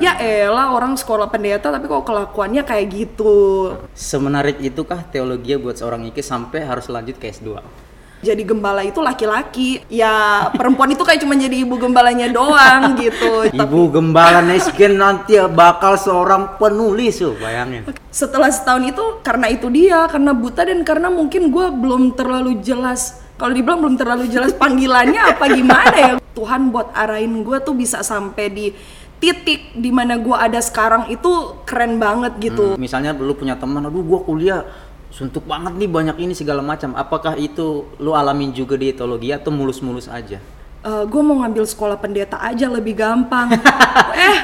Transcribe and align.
Ya 0.00 0.16
elah 0.16 0.72
orang 0.72 0.96
sekolah 0.96 1.28
pendeta 1.28 1.68
tapi 1.68 1.84
kok 1.84 2.08
kelakuannya 2.08 2.64
kayak 2.64 2.86
gitu. 2.88 3.68
Semenarik 3.92 4.56
itukah 4.56 5.04
teologi 5.12 5.60
buat 5.60 5.76
seorang 5.76 6.08
Ike 6.08 6.24
sampai 6.24 6.64
harus 6.64 6.88
lanjut 6.88 7.20
ke 7.20 7.28
S2? 7.28 7.60
Jadi 8.24 8.42
gembala 8.48 8.80
itu 8.80 9.04
laki-laki. 9.04 9.84
Ya 9.92 10.48
perempuan 10.56 10.88
itu 10.88 11.04
kayak 11.04 11.20
cuma 11.20 11.36
jadi 11.36 11.68
ibu 11.68 11.76
gembalanya 11.76 12.32
doang 12.32 12.96
gitu. 12.96 13.52
Ibu 13.52 13.92
gembala 13.92 14.40
Nesgen 14.40 14.96
nanti 14.96 15.36
bakal 15.52 16.00
seorang 16.00 16.56
penulis 16.56 17.20
tuh 17.20 17.36
bayangin. 17.36 17.84
Setelah 18.08 18.48
setahun 18.48 18.88
itu 18.88 19.04
karena 19.20 19.52
itu 19.52 19.68
dia, 19.68 20.08
karena 20.08 20.32
buta 20.32 20.64
dan 20.64 20.80
karena 20.80 21.12
mungkin 21.12 21.52
gue 21.52 21.66
belum 21.68 22.16
terlalu 22.16 22.64
jelas. 22.64 23.20
Kalau 23.36 23.52
dibilang 23.52 23.84
belum 23.84 24.00
terlalu 24.00 24.32
jelas 24.32 24.56
panggilannya 24.56 25.20
apa 25.20 25.44
gimana 25.52 25.92
ya. 25.92 26.12
Tuhan 26.34 26.72
buat 26.72 26.90
arahin 26.96 27.44
gue 27.46 27.60
tuh 27.62 27.76
bisa 27.76 28.00
sampai 28.00 28.48
di 28.50 28.66
titik 29.22 29.74
di 29.74 29.90
mana 29.90 30.18
gue 30.20 30.34
ada 30.36 30.60
sekarang 30.60 31.08
itu 31.08 31.62
keren 31.64 31.96
banget 31.98 32.36
gitu. 32.40 32.74
Hmm, 32.74 32.80
misalnya 32.80 33.16
lu 33.16 33.32
punya 33.34 33.56
teman, 33.56 33.84
aduh 33.86 34.04
gua 34.04 34.20
kuliah 34.22 34.62
suntuk 35.14 35.46
banget 35.46 35.78
nih 35.78 35.90
banyak 35.90 36.16
ini 36.18 36.34
segala 36.34 36.60
macam. 36.60 36.92
Apakah 36.98 37.38
itu 37.38 37.86
lu 38.02 38.12
alamin 38.12 38.50
juga 38.50 38.74
di 38.74 38.90
teologi 38.90 39.30
atau 39.30 39.54
mulus-mulus 39.54 40.10
aja? 40.10 40.42
Uh, 40.84 41.08
gue 41.08 41.22
mau 41.24 41.40
ngambil 41.40 41.64
sekolah 41.64 41.96
pendeta 41.96 42.36
aja 42.44 42.68
lebih 42.68 42.98
gampang. 42.98 43.48
eh, 44.20 44.36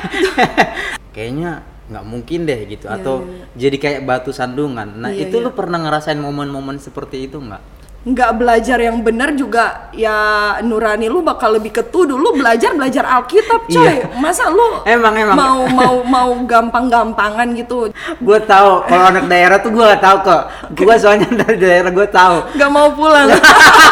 Kayaknya 1.13 1.61
nggak 1.91 2.05
mungkin 2.07 2.47
deh 2.47 2.61
gitu 2.71 2.87
Iya, 2.87 3.02
atau 3.02 3.27
iya. 3.27 3.45
jadi 3.59 3.77
kayak 3.77 4.01
batu 4.07 4.30
sandungan. 4.30 4.95
Nah 4.95 5.11
Iya, 5.11 5.27
itu 5.27 5.43
iya. 5.43 5.45
lu 5.45 5.51
pernah 5.52 5.83
ngerasain 5.83 6.16
momen-momen 6.16 6.79
seperti 6.79 7.27
itu 7.27 7.43
nggak? 7.43 7.80
Nggak 8.01 8.33
belajar 8.33 8.81
yang 8.81 9.05
benar 9.05 9.37
juga 9.37 9.93
ya 9.93 10.17
nurani 10.65 11.05
lu 11.05 11.21
bakal 11.21 11.53
lebih 11.53 11.69
ketu 11.71 12.09
dulu 12.09 12.33
belajar 12.33 12.73
belajar 12.73 13.05
Alkitab 13.05 13.69
coy 13.69 14.01
Iya. 14.01 14.09
masa 14.17 14.49
lu 14.49 14.81
Emang, 14.89 15.13
emang. 15.13 15.37
mau 15.37 15.59
mau 15.69 15.95
mau 16.01 16.31
gampang-gampangan 16.49 17.53
gitu 17.53 17.93
Gue 18.17 18.41
tahu 18.41 18.89
kalau 18.89 19.05
anak 19.05 19.29
daerah 19.29 19.61
tuh 19.61 19.69
gue 19.71 19.85
gak 19.85 20.01
tahu 20.01 20.16
kok. 20.24 20.43
Gue 20.73 20.95
soalnya 20.97 21.29
dari 21.29 21.61
daerah 21.61 21.93
gue 21.93 22.09
tahu. 22.09 22.37
nggak 22.57 22.71
mau 22.73 22.89
pulang 22.89 23.29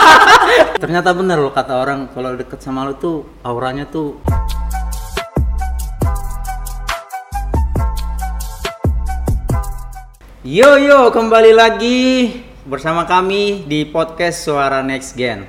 Ternyata 0.82 1.12
bener 1.12 1.36
loh 1.36 1.52
kata 1.52 1.76
orang 1.76 2.08
kalau 2.08 2.32
deket 2.32 2.64
sama 2.64 2.88
lu 2.88 2.96
tuh 2.96 3.28
auranya 3.44 3.84
tuh 3.84 4.16
Yo 10.48 10.80
yo 10.80 11.12
kembali 11.12 11.52
lagi 11.52 12.00
bersama 12.68 13.08
kami 13.08 13.64
di 13.64 13.88
podcast 13.88 14.44
Suara 14.44 14.84
Next 14.84 15.16
Gen. 15.16 15.48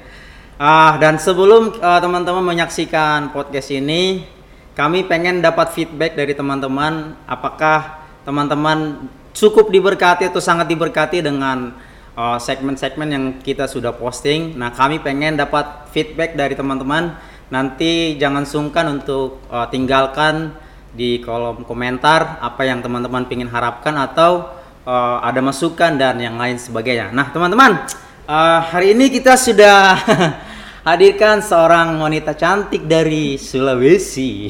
Ah 0.56 0.95
dan 0.95 1.20
sebelum 1.20 1.76
eh, 1.76 2.00
teman-teman 2.00 2.39
menyaksikan 2.56 3.36
podcast 3.36 3.76
ini, 3.76 4.23
kami 4.72 5.03
pengen 5.03 5.44
dapat 5.44 5.76
feedback 5.76 6.16
dari 6.16 6.31
teman-teman 6.31 7.20
apakah 7.28 8.08
teman-teman 8.23 9.11
cukup 9.36 9.67
diberkati 9.67 10.31
atau 10.31 10.39
sangat 10.39 10.72
diberkati 10.72 11.20
dengan 11.20 11.76
eh, 12.16 12.39
segmen-segmen 12.39 13.08
yang 13.11 13.26
kita 13.44 13.67
sudah 13.67 13.92
posting. 13.92 14.56
Nah, 14.56 14.72
kami 14.72 15.04
pengen 15.04 15.36
dapat 15.36 15.92
feedback 15.92 16.39
dari 16.39 16.56
teman-teman. 16.56 17.20
Nanti 17.52 18.16
jangan 18.16 18.48
sungkan 18.48 18.88
untuk 18.95 19.44
eh, 19.52 19.67
tinggalkan 19.67 20.56
di 20.95 21.20
kolom 21.20 21.67
komentar 21.67 22.39
apa 22.39 22.64
yang 22.64 22.80
teman-teman 22.80 23.28
ingin 23.28 23.52
harapkan 23.52 23.94
atau 24.00 24.58
eh, 24.90 25.18
ada 25.22 25.40
masukan 25.45 25.94
dan 25.94 26.18
yang 26.18 26.34
lain 26.42 26.58
sebagainya. 26.58 27.14
Nah, 27.14 27.30
teman-teman, 27.30 27.86
eh, 28.26 28.59
hari 28.73 28.98
ini 28.98 29.14
kita 29.14 29.38
sudah 29.38 29.94
hadirkan 30.90 31.45
seorang 31.45 32.02
wanita 32.02 32.34
cantik 32.34 32.90
dari 32.90 33.38
Sulawesi. 33.38 34.32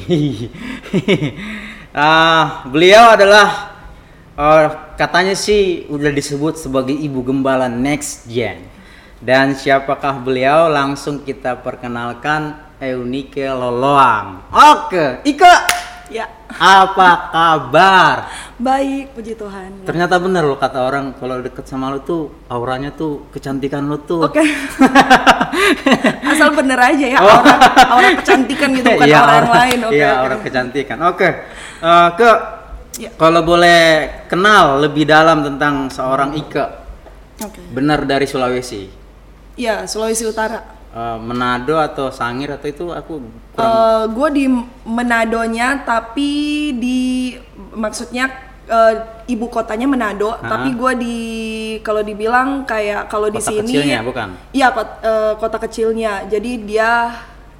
Ah, 1.90 2.62
beliau 2.70 3.18
adalah 3.18 3.74
eh, 4.38 4.66
katanya 4.94 5.34
sih 5.34 5.90
udah 5.90 6.14
disebut 6.14 6.54
sebagai 6.54 6.94
ibu 6.94 7.18
gembala 7.18 7.66
next 7.66 8.30
gen. 8.30 8.62
Dan 9.18 9.58
siapakah 9.58 10.22
beliau? 10.22 10.70
Langsung 10.70 11.26
kita 11.26 11.58
perkenalkan 11.58 12.56
Eunike 12.78 13.44
Loloang. 13.52 14.48
Oke, 14.48 15.20
Ika, 15.26 15.66
ya 16.10 16.26
apa 16.50 17.08
kabar? 17.30 18.16
baik 18.56 19.14
puji 19.14 19.32
Tuhan 19.34 19.82
Ternyata 19.82 20.18
bener 20.18 20.44
loh 20.44 20.54
kata 20.54 20.82
orang 20.82 21.14
kalau 21.14 21.38
deket 21.38 21.64
sama 21.64 21.88
lu 21.88 22.00
tuh 22.00 22.28
auranya 22.46 22.90
tuh 22.90 23.24
kecantikan 23.30 23.86
lu 23.86 23.96
tuh. 23.98 24.20
oke 24.22 24.36
asal 26.26 26.52
bener 26.52 26.76
aja 26.76 27.06
ya 27.06 27.18
Oh. 27.18 27.30
aura 27.30 27.54
aura 27.88 28.08
kecantikan 28.16 28.68
gitu 28.72 28.86
bukan 28.90 29.06
Iya, 29.06 29.18
aura 29.18 29.34
yang 29.34 29.50
lain 29.50 29.78
oke 29.82 29.94
Iya, 29.94 30.08
oke. 30.08 30.20
aura 30.20 30.36
kecantikan. 30.38 30.98
Oke. 31.06 31.28
Eh, 31.80 32.08
ke 32.14 32.30
Ya. 32.98 33.08
kalau 33.14 33.40
boleh 33.40 33.80
kenal 34.26 34.76
lebih 34.78 35.08
dalam 35.08 35.40
tentang 35.40 35.88
seorang 35.88 36.34
Ike. 36.34 36.64
oke 37.40 37.60
Benar 37.70 38.04
dari 38.04 38.26
Sulawesi. 38.26 38.90
ya 39.54 39.86
Sulawesi 39.86 40.26
Utara 40.26 40.60
Eh, 40.90 41.18
Manado 41.18 41.78
atau 41.78 42.10
Sangir 42.10 42.50
atau 42.50 42.66
itu 42.66 42.90
aku 42.90 43.22
kurang 43.54 43.62
Eh, 43.62 44.04
gue 44.10 44.28
di 44.32 44.44
Manadonya 44.84 45.78
tapi 45.80 46.30
di 46.74 47.00
maksudnya 47.70 48.26
eh, 48.66 48.94
ibu 49.26 49.46
kotanya 49.46 49.86
Manado 49.86 50.30
Ah. 50.32 50.42
tapi 50.48 50.74
gue 50.74 50.92
di 50.96 51.16
kalau 51.80 52.02
dibilang 52.02 52.62
kayak 52.64 53.06
kalau 53.06 53.26
di 53.26 53.38
sini 53.38 53.62
kecilnya, 53.62 54.02
bukan? 54.02 54.34
iya 54.50 54.70
kot- 54.70 54.98
eh, 55.00 55.32
kota 55.36 55.58
kecilnya 55.58 56.26
jadi 56.26 56.50
dia 56.58 56.90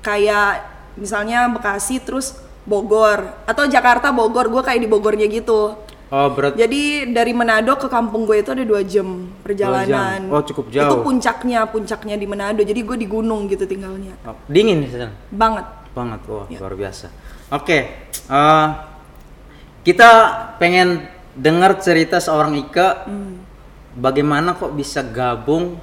kayak 0.00 0.66
misalnya 0.94 1.46
Bekasi 1.48 1.98
terus 1.98 2.34
Bogor 2.62 3.30
atau 3.44 3.62
Jakarta 3.64 4.10
Bogor 4.10 4.46
gue 4.48 4.62
kayak 4.64 4.80
di 4.80 4.86
Bogornya 4.86 5.26
gitu 5.26 5.78
Oh, 6.10 6.26
berat. 6.28 6.58
jadi 6.58 7.06
dari 7.06 7.30
Manado 7.30 7.78
ke 7.78 7.86
kampung 7.86 8.26
gue 8.26 8.38
itu 8.38 8.50
ada 8.50 8.60
dua 8.60 8.82
jam 8.82 9.30
perjalanan 9.40 9.86
Dua 9.86 10.26
jam. 10.26 10.34
Oh, 10.34 10.42
cukup 10.42 10.64
itu 10.66 10.74
jauh. 10.76 11.00
puncaknya 11.00 11.60
puncaknya 11.64 12.14
di 12.14 12.26
Manado 12.26 12.60
jadi 12.60 12.80
gue 12.80 12.96
di 12.96 13.06
gunung 13.06 13.46
gitu 13.46 13.62
tinggalnya 13.62 14.18
Oh, 14.22 14.34
dingin 14.44 14.82
di 14.82 14.90
sana. 14.90 15.14
banget 15.28 15.66
Banget, 15.90 16.22
wah 16.26 16.46
Ya. 16.46 16.58
luar 16.58 16.74
biasa. 16.74 17.10
Oke, 17.50 17.78
eh, 18.26 18.66
kita 19.82 20.10
pengen 20.56 21.02
dengar 21.32 21.78
cerita 21.78 22.18
seorang 22.18 22.54
Ika. 22.56 23.06
Hmm. 23.06 23.42
Bagaimana 23.92 24.54
kok 24.54 24.70
bisa 24.70 25.02
gabung 25.02 25.74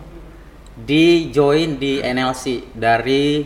di 0.73 1.27
join 1.27 1.75
di 1.75 1.99
NLC 1.99 2.71
dari 2.71 3.43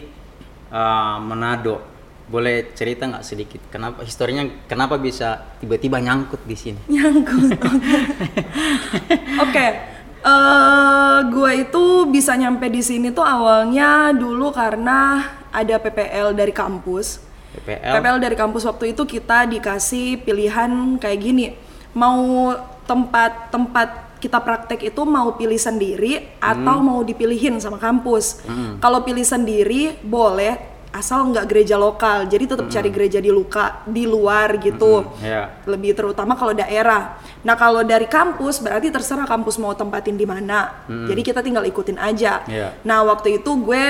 eh, 0.68 1.18
Manado? 1.20 1.91
Boleh 2.32 2.72
cerita 2.72 3.04
nggak 3.12 3.26
sedikit? 3.28 3.60
Kenapa 3.68 4.08
historinya? 4.08 4.48
Kenapa 4.72 4.96
bisa 4.96 5.60
tiba-tiba 5.60 6.00
nyangkut 6.00 6.40
di 6.48 6.56
sini? 6.56 6.80
nyangkut 6.88 7.60
oke 9.44 9.68
eh 10.22 11.18
gue 11.34 11.52
itu 11.66 11.84
bisa 12.14 12.38
nyampe 12.38 12.70
di 12.70 12.86
sini 12.86 13.10
tuh 13.10 13.26
awalnya 13.26 14.14
dulu 14.14 14.54
karena 14.54 15.26
ada 15.50 15.82
PPL 15.82 16.38
dari 16.38 16.54
kampus 16.54 17.18
PPL. 17.58 18.00
PPL 18.00 18.20
dari 18.22 18.36
kampus 18.38 18.64
waktu 18.70 18.94
itu 18.94 19.04
kita 19.10 19.50
dikasih 19.50 20.22
pilihan 20.22 21.02
kayak 21.02 21.20
gini 21.20 21.58
mau 21.98 22.54
tempat 22.86 23.50
tempat 23.50 23.90
kita 24.22 24.38
praktek 24.38 24.94
itu 24.94 25.02
mau 25.02 25.34
pilih 25.34 25.58
sendiri 25.58 26.38
atau 26.38 26.78
mau 26.86 27.02
dipilihin 27.02 27.58
sama 27.58 27.82
kampus 27.82 28.46
kalau 28.78 29.02
pilih 29.02 29.26
sendiri 29.26 29.98
boleh 30.06 30.71
asal 30.92 31.24
nggak 31.26 31.48
gereja 31.48 31.76
lokal 31.76 32.28
jadi 32.28 32.44
tetap 32.46 32.68
cari 32.68 32.90
gereja 32.90 33.18
di 33.18 33.32
luka 33.32 33.80
di 33.86 34.04
luar 34.04 34.60
gitu 34.60 35.08
Ya. 35.18 35.48
lebih 35.64 35.96
terutama 35.96 36.36
kalau 36.36 36.52
daerah. 36.52 37.16
Nah 37.42 37.56
kalau 37.56 37.82
dari 37.82 38.06
kampus 38.06 38.60
berarti 38.60 38.88
terserah 38.90 39.24
kampus 39.24 39.56
mau 39.56 39.72
tempatin 39.72 40.14
di 40.14 40.24
mana. 40.24 40.84
Jadi 40.86 41.22
kita 41.22 41.40
tinggal 41.40 41.64
ikutin 41.64 41.96
aja. 41.96 42.44
Iya. 42.44 42.76
Nah 42.84 43.02
waktu 43.04 43.40
itu 43.40 43.52
gue 43.58 43.86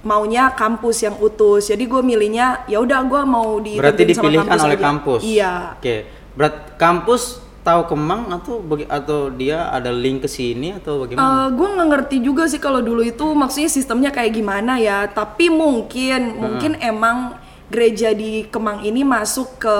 maunya 0.00 0.48
kampus 0.50 1.02
yang 1.02 1.16
utus. 1.18 1.68
Jadi 1.68 1.84
gue 1.84 2.00
milihnya 2.00 2.64
ya 2.64 2.78
udah 2.78 3.00
gue 3.02 3.22
mau 3.24 3.58
di 3.58 3.76
Berarti 3.76 4.02
sama 4.08 4.10
dipilihkan 4.24 4.48
kampus 4.48 4.64
oleh 4.64 4.74
aja. 4.74 4.84
kampus. 4.84 5.20
Iya. 5.22 5.52
Oke. 5.76 5.96
Berat 6.32 6.54
kampus 6.74 7.22
tahu 7.68 7.82
Kemang 7.86 8.32
atau 8.32 8.54
bagi- 8.58 8.88
atau 8.88 9.28
dia 9.30 9.68
ada 9.68 9.90
link 9.90 10.24
ke 10.24 10.28
sini 10.28 10.72
atau 10.72 11.04
bagaimana? 11.04 11.20
Eh, 11.20 11.46
gue 11.52 11.68
nggak 11.68 11.88
ngerti 11.88 12.16
juga 12.18 12.42
sih 12.44 12.56
kalau 12.56 12.80
dulu 12.80 13.02
itu 13.02 13.26
maksudnya 13.32 13.68
sistemnya 13.68 14.08
kayak 14.08 14.32
gimana 14.32 14.76
ya. 14.78 15.04
Tapi 15.06 15.52
mungkin 15.52 16.20
mungkin 16.34 16.72
emang 16.78 17.36
gereja 17.66 18.10
di 18.10 18.44
Kemang 18.44 18.80
ini 18.80 19.04
masuk 19.04 19.58
ke 19.58 19.78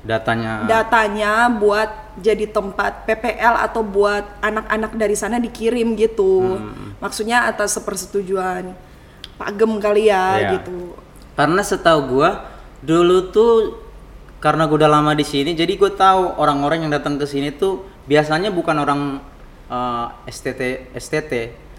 Datanya. 0.00 0.62
datanya 0.64 1.32
buat 1.52 1.90
jadi 2.16 2.48
tempat 2.48 3.04
PPL 3.04 3.54
atau 3.60 3.82
buat 3.82 4.24
anak-anak 4.40 4.94
dari 4.94 5.14
sana 5.14 5.38
dikirim 5.38 5.94
gitu. 5.94 6.56
Hmm. 6.56 6.94
Maksudnya 6.98 7.44
atas 7.44 7.74
sepersetujuan 7.74 8.74
Pak 9.36 9.50
Gem 9.54 9.72
kali 9.78 10.06
ya 10.06 10.24
Iya. 10.36 10.50
gitu. 10.56 10.94
Karena 11.34 11.62
setahu 11.62 12.00
gua 12.12 12.30
dulu 12.80 13.30
tuh 13.30 13.54
karena 14.38 14.64
gue 14.64 14.76
udah 14.76 14.90
lama 14.90 15.12
di 15.12 15.22
sini, 15.22 15.52
jadi 15.52 15.74
gue 15.74 15.90
tahu 15.90 16.38
orang-orang 16.38 16.86
yang 16.86 16.92
datang 16.92 17.14
ke 17.14 17.24
sini 17.24 17.50
tuh 17.50 17.80
biasanya 18.04 18.48
bukan 18.48 18.76
orang 18.78 19.00
eh, 19.66 20.06
STT 20.26 20.94
STT, 20.94 21.32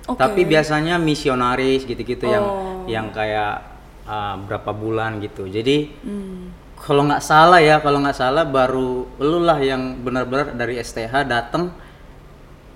Oke. 0.05 0.19
tapi 0.19 0.43
biasanya 0.43 0.95
misionaris 0.95 1.83
gitu-gitu 1.83 2.25
yang 2.25 2.45
Oh. 2.45 2.83
yang 2.85 3.09
kayak 3.09 3.65
eh, 4.05 4.35
berapa 4.43 4.71
bulan 4.71 5.17
gitu. 5.19 5.45
Jadi 5.45 5.89
Hmm. 6.01 6.51
kalau 6.77 7.03
nggak 7.03 7.21
salah 7.21 7.59
ya 7.59 7.77
kalau 7.77 7.99
nggak 7.99 8.15
salah 8.15 8.43
baru 8.43 9.05
lu 9.17 9.39
lah 9.39 9.59
yang 9.59 9.99
benar-benar 9.99 10.53
dari 10.53 10.77
STH 10.77 11.25
datang 11.25 11.69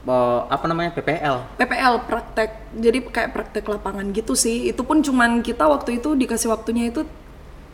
eh, 0.03 0.39
apa 0.45 0.65
namanya 0.65 0.91
PPL 0.91 1.55
PPL 1.55 2.03
praktek 2.03 2.49
jadi 2.75 2.99
kayak 3.01 3.31
praktek 3.31 3.63
lapangan 3.65 4.11
gitu 4.11 4.35
sih 4.35 4.67
itu 4.67 4.83
pun 4.83 4.99
cuman 4.99 5.39
kita 5.39 5.63
waktu 5.63 5.97
itu 5.97 6.13
dikasih 6.13 6.51
waktunya 6.51 6.91
itu 6.91 7.07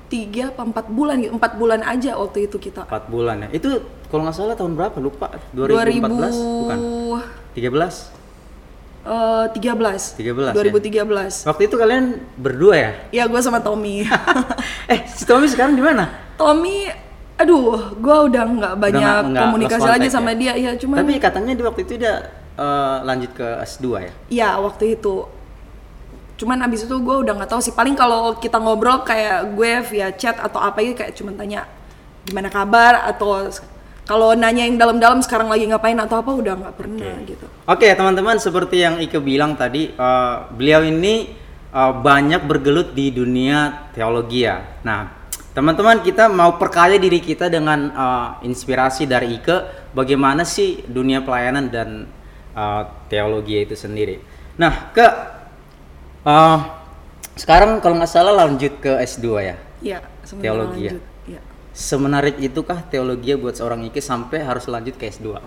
tiga 0.10 0.50
apa 0.52 0.62
empat 0.66 0.86
bulan 0.90 1.16
gitu. 1.22 1.32
Empat 1.38 1.54
bulan 1.56 1.80
aja 1.86 2.18
waktu 2.18 2.50
itu 2.50 2.58
kita. 2.58 2.84
4 2.90 3.08
bulan 3.08 3.46
ya. 3.46 3.50
Itu 3.54 3.70
kalau 4.10 4.26
nggak 4.26 4.36
salah 4.36 4.58
tahun 4.58 4.74
berapa? 4.74 4.98
Lupa. 4.98 5.30
2014 5.54 6.34
bukan. 6.34 6.78
13 7.54 8.20
eh, 9.06 9.46
13 9.54 10.18
13 10.20 10.54
ya? 10.54 10.54
2013 10.54 11.48
waktu 11.50 11.62
itu 11.66 11.76
kalian 11.78 12.06
berdua 12.36 12.76
ya? 12.76 12.92
Ya 13.14 13.24
gue 13.30 13.40
sama 13.40 13.62
Tommy. 13.62 14.04
Eh 14.92 15.00
si 15.06 15.24
Tommy 15.24 15.46
sekarang 15.46 15.78
di 15.78 15.84
mana? 15.86 16.10
Tommy 16.36 16.90
aduh 17.40 17.96
gue 17.96 18.18
udah 18.28 18.44
nggak 18.44 18.74
banyak 18.76 19.00
nggak- 19.00 19.26
nggak 19.32 19.44
komunikasi 19.48 19.88
lagi 19.88 20.10
contact 20.10 20.16
sama 20.18 20.32
ya? 20.34 20.38
dia. 20.38 20.54
Ya 20.58 20.72
cuman 20.76 20.98
tapi 21.00 21.14
katanya 21.22 21.54
di 21.56 21.64
waktu 21.64 21.82
itu 21.88 21.94
dia 22.02 22.14
eh, 22.58 22.96
lanjut 23.06 23.32
ke 23.38 23.48
S2 23.64 23.86
ya? 24.02 24.12
Ya 24.30 24.50
waktu 24.60 25.00
itu 25.00 25.26
cuman 26.40 26.64
abis 26.64 26.88
itu 26.88 26.96
gue 27.04 27.16
udah 27.28 27.36
nggak 27.36 27.52
tahu 27.52 27.60
sih. 27.60 27.76
Paling 27.76 28.00
kalau 28.00 28.40
kita 28.40 28.56
ngobrol 28.64 29.04
kayak 29.04 29.52
gue 29.60 29.72
via 29.92 30.16
chat 30.16 30.40
atau 30.40 30.64
apa 30.64 30.80
gitu 30.80 30.96
kayak 30.96 31.12
cuman 31.20 31.36
tanya 31.36 31.68
gimana 32.24 32.48
kabar? 32.48 33.04
Atau 33.04 33.52
kalau 34.08 34.32
nanya 34.34 34.64
yang 34.64 34.80
dalam-dalam 34.80 35.20
sekarang 35.20 35.52
lagi 35.52 35.68
ngapain? 35.68 36.00
Atau 36.00 36.24
apa 36.24 36.32
udah 36.32 36.56
nggak 36.56 36.76
pernah 36.80 37.14
gitu. 37.28 37.46
Oke 37.68 37.92
teman-teman 37.92 38.40
seperti 38.40 38.88
yang 38.88 39.04
Ike 39.04 39.20
bilang 39.20 39.60
tadi 39.60 39.92
eh, 39.92 40.36
beliau 40.56 40.88
ini 40.88 41.36
eh, 41.76 41.94
banyak 42.00 42.48
bergelut 42.48 42.96
di 42.96 43.12
dunia 43.12 43.92
teologi 43.92 44.48
ya. 44.48 44.80
Nah 44.88 45.20
teman-teman 45.52 46.00
kita 46.00 46.32
mau 46.32 46.56
perkaya 46.56 46.96
diri 46.96 47.20
kita 47.20 47.52
dengan 47.52 47.92
eh, 47.92 48.48
inspirasi 48.48 49.12
dari 49.12 49.44
Ike 49.44 49.92
bagaimana 49.92 50.48
sih 50.48 50.88
dunia 50.88 51.20
pelayanan 51.20 51.68
dan 51.68 52.08
eh, 52.56 52.84
teologi 53.12 53.60
itu 53.60 53.76
sendiri. 53.76 54.24
Nah 54.56 54.96
ke 54.96 55.06
eh, 56.30 56.58
sekarang 57.34 57.80
kalau 57.80 57.98
nggak 57.98 58.12
salah 58.12 58.34
lanjut 58.36 58.78
ke 58.78 58.92
S2 59.02 59.26
ya. 59.40 59.56
ya 59.82 60.00
sementara 60.22 60.44
Teologi 60.46 60.82
ya? 60.86 60.92
lanjut 60.94 61.04
ya. 61.26 61.42
Semenarik 61.72 62.36
itukah 62.38 62.80
teologi 62.86 63.32
buat 63.34 63.56
seorang 63.56 63.88
Ike 63.88 64.04
sampai 64.04 64.44
harus 64.44 64.68
lanjut 64.68 64.94
ke 64.94 65.08
S2? 65.08 65.40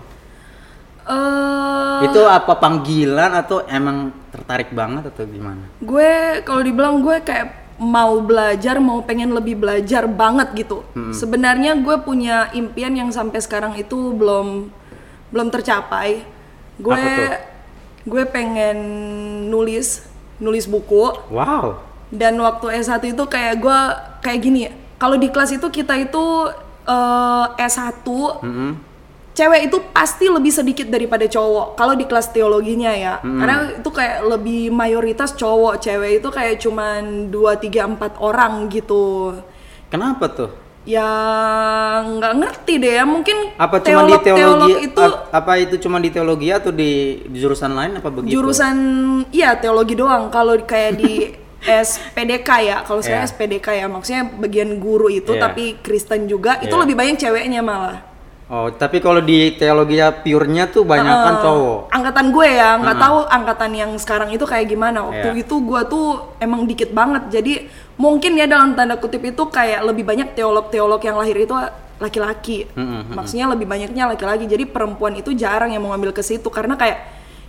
Eh, 1.03 1.99
Itu 2.07 2.23
apa 2.23 2.55
panggilan 2.57 3.35
atau 3.35 3.67
emang 3.67 4.11
tertarik 4.31 4.71
banget 4.71 5.11
atau 5.11 5.23
gimana? 5.27 5.67
gue 5.77 6.41
kalau 6.41 6.63
dibilang 6.63 7.03
gue 7.03 7.19
kayak 7.21 7.47
mau 7.75 8.21
belajar 8.21 8.79
mau 8.79 9.03
pengen 9.03 9.33
lebih 9.33 9.59
belajar 9.59 10.05
banget 10.05 10.53
gitu 10.55 10.85
sebenarnya 11.11 11.73
gue 11.75 11.97
punya 12.01 12.47
impian 12.53 12.93
yang 12.93 13.09
sampai 13.09 13.41
sekarang 13.41 13.73
itu 13.75 14.13
belum 14.13 14.69
belum 15.33 15.47
tercapai 15.49 16.21
gue 16.77 17.05
gue 18.05 18.23
pengen 18.29 18.77
nulis 19.49 20.05
nulis 20.43 20.67
buku 20.67 21.15
Wow. 21.31 21.79
dan 22.11 22.35
waktu 22.37 22.67
S1 22.77 22.99
itu 23.09 23.23
kayak 23.25 23.55
gue 23.57 23.79
kayak 24.19 24.39
gini 24.39 24.61
kalau 24.95 25.15
di 25.15 25.27
kelas 25.27 25.51
itu 25.51 25.67
kita 25.67 25.95
itu 25.97 26.51
eh, 26.85 27.45
S1 27.57 28.03
Mm-mm. 28.39 28.71
cewek 29.33 29.61
itu 29.65 29.77
pasti 29.89 30.29
lebih 30.29 30.51
sedikit 30.51 30.85
daripada 30.85 31.25
cowok 31.25 31.73
kalau 31.73 31.95
di 31.95 32.05
kelas 32.05 32.29
teologinya 32.29 32.93
ya 32.93 33.17
karena 33.17 33.55
itu 33.73 33.89
kayak 33.89 34.29
lebih 34.29 34.69
mayoritas 34.69 35.33
cowok 35.33 35.79
cewek 35.79 36.21
itu 36.21 36.29
kayak 36.29 36.59
cuman 36.59 37.01
2 37.27 37.41
3 37.57 37.97
4 37.97 38.19
orang 38.19 38.69
gitu 38.69 39.33
Kenapa 39.89 40.25
tuh? 40.25 40.49
Ya 40.85 41.09
nggak 42.03 42.33
ngerti 42.35 42.73
deh 42.75 42.93
ya 42.93 43.03
mungkin 43.03 43.55
Apa 43.55 43.79
cuma 43.79 44.03
di 44.03 44.15
teologi? 44.19 44.73
itu 44.83 44.99
ap- 44.99 45.31
apa 45.31 45.51
itu 45.57 45.75
cuma 45.77 45.97
di 45.97 46.09
teologi 46.09 46.47
atau 46.49 46.69
di, 46.69 46.91
di 47.23 47.37
jurusan 47.37 47.71
lain 47.71 47.91
apa 47.97 48.09
begitu? 48.09 48.35
jurusan 48.35 48.75
iya 49.29 49.55
teologi 49.55 49.95
doang 49.95 50.27
kalau 50.27 50.59
kayak 50.59 50.93
di 50.95 51.11
SPDK 51.63 52.49
ya 52.61 52.77
kalau 52.81 52.99
saya 52.99 53.23
Iya. 53.23 53.27
SPDK 53.29 53.67
ya 53.73 53.87
maksudnya 53.87 54.27
bagian 54.29 54.75
guru 54.77 55.07
itu 55.07 55.31
Iya. 55.31 55.41
tapi 55.41 55.79
Kristen 55.79 56.27
juga 56.27 56.59
itu 56.59 56.69
Iya. 56.69 56.81
lebih 56.81 56.95
banyak 56.95 57.15
ceweknya 57.17 57.61
malah 57.61 58.03
Oh, 58.51 58.67
tapi 58.69 58.99
kalau 58.99 59.23
di 59.23 59.55
teologi 59.55 59.97
ya 59.97 60.11
pure-nya 60.11 60.67
tuh 60.67 60.83
banyak 60.83 61.09
kan 61.15 61.35
Eh, 61.35 61.41
cowok. 61.41 61.79
angkatan 61.89 62.25
gue 62.29 62.47
ya 62.49 62.69
nggak 62.75 62.97
tahu 62.99 63.17
angkatan 63.25 63.71
yang 63.71 63.91
sekarang 63.95 64.29
itu 64.29 64.43
kayak 64.43 64.67
gimana. 64.67 64.99
Waktu 65.01 65.27
Iya. 65.31 65.41
itu 65.47 65.55
gue 65.63 65.81
tuh 65.87 66.05
emang 66.37 66.67
dikit 66.67 66.91
banget. 66.91 67.23
Jadi 67.31 67.65
mungkin 67.95 68.35
ya 68.35 68.45
dalam 68.45 68.75
tanda 68.75 68.99
kutip 68.99 69.23
itu 69.23 69.43
kayak 69.47 69.81
lebih 69.83 70.03
banyak 70.03 70.35
teolog-teolog 70.35 70.99
yang 70.99 71.17
lahir 71.17 71.39
itu 71.39 71.55
laki-laki. 71.97 72.67
Mm-mm, 72.75 73.15
maksudnya 73.15 73.47
lebih 73.47 73.63
banyaknya 73.63 74.11
laki-laki. 74.11 74.43
Jadi 74.45 74.67
perempuan 74.67 75.15
itu 75.15 75.31
jarang 75.33 75.71
yang 75.71 75.81
mau 75.81 75.95
ngambil 75.95 76.11
ke 76.11 76.21
situ. 76.21 76.45
Karena 76.47 76.75
kayak 76.75 76.99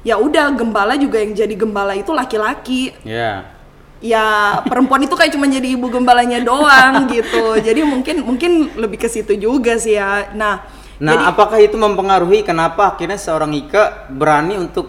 ya 0.07 0.15
udah 0.15 0.55
gembala 0.55 0.95
juga 0.95 1.19
yang 1.19 1.35
jadi 1.35 1.53
gembala 1.53 1.93
itu 1.93 2.15
laki-laki. 2.15 2.95
Ya. 3.03 3.51
ya 3.99 4.25
perempuan 4.63 5.01
itu 5.01 5.17
kayak 5.17 5.33
cuma 5.33 5.49
jadi 5.49 5.75
ibu 5.75 5.91
gembalanya 5.91 6.39
doang 6.39 7.09
gitu. 7.11 7.57
Jadi 7.59 7.83
mungkin 7.83 8.23
mungkin 8.23 8.53
lebih 8.77 9.01
ke 9.01 9.09
situ 9.09 9.35
juga 9.35 9.75
sih 9.75 9.97
ya. 9.97 10.29
Nah 10.37 10.61
Nah, 11.05 11.13
jadi 11.21 11.25
apakah 11.37 11.59
itu 11.61 11.77
mempengaruhi 11.77 12.41
kenapa 12.41 12.97
akhirnya 12.97 13.21
seorang 13.21 13.53
Ika 13.53 14.09
berani 14.09 14.57
untuk 14.57 14.89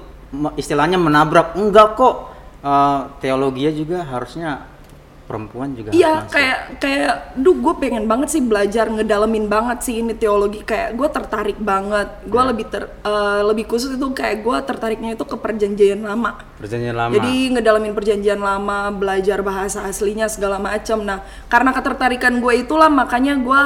istilahnya 0.56 0.96
menabrak? 0.96 1.60
Enggak 1.60 2.00
kok. 2.00 2.16
Eh, 2.66 3.00
teologi 3.22 3.68
juga 3.76 4.08
harusnya 4.08 4.64
perempuan 5.26 5.74
juga 5.74 5.90
Iya, 5.90 6.30
kayak 6.30 6.78
kayak, 6.78 7.14
duh, 7.42 7.58
gue 7.58 7.74
pengen 7.82 8.06
banget 8.06 8.30
sih 8.30 8.42
belajar 8.46 8.86
ngedalemin 8.94 9.50
banget 9.50 9.82
sih 9.82 10.06
ini 10.06 10.14
teologi. 10.14 10.62
Kayak 10.62 10.94
gue 10.94 11.08
tertarik 11.10 11.58
banget. 11.58 12.08
Gue 12.30 12.42
Iya. 12.42 12.50
lebih 12.54 12.66
ter, 12.70 12.84
eh, 12.86 13.42
lebih 13.42 13.66
khusus 13.66 13.98
itu 13.98 14.08
kayak 14.14 14.46
gue 14.46 14.58
tertariknya 14.70 15.18
itu 15.18 15.26
ke 15.26 15.36
perjanjian 15.38 16.06
lama. 16.06 16.38
perjanjian 16.56 16.96
lama. 16.96 17.12
Jadi 17.12 17.52
ngedalamin 17.58 17.94
perjanjian 17.94 18.40
lama, 18.40 18.90
belajar 18.94 19.44
bahasa 19.44 19.84
aslinya 19.86 20.30
segala 20.32 20.56
macam. 20.62 21.04
Nah, 21.04 21.20
karena 21.52 21.76
ketertarikan 21.76 22.40
gue 22.40 22.54
itulah 22.64 22.88
makanya 22.88 23.36
gue 23.36 23.62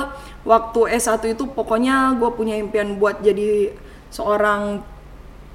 waktu 0.47 0.79
S1 0.97 1.35
itu 1.35 1.45
pokoknya 1.45 2.17
gue 2.17 2.29
punya 2.33 2.55
impian 2.57 2.97
buat 2.97 3.21
jadi 3.21 3.75
seorang 4.09 4.81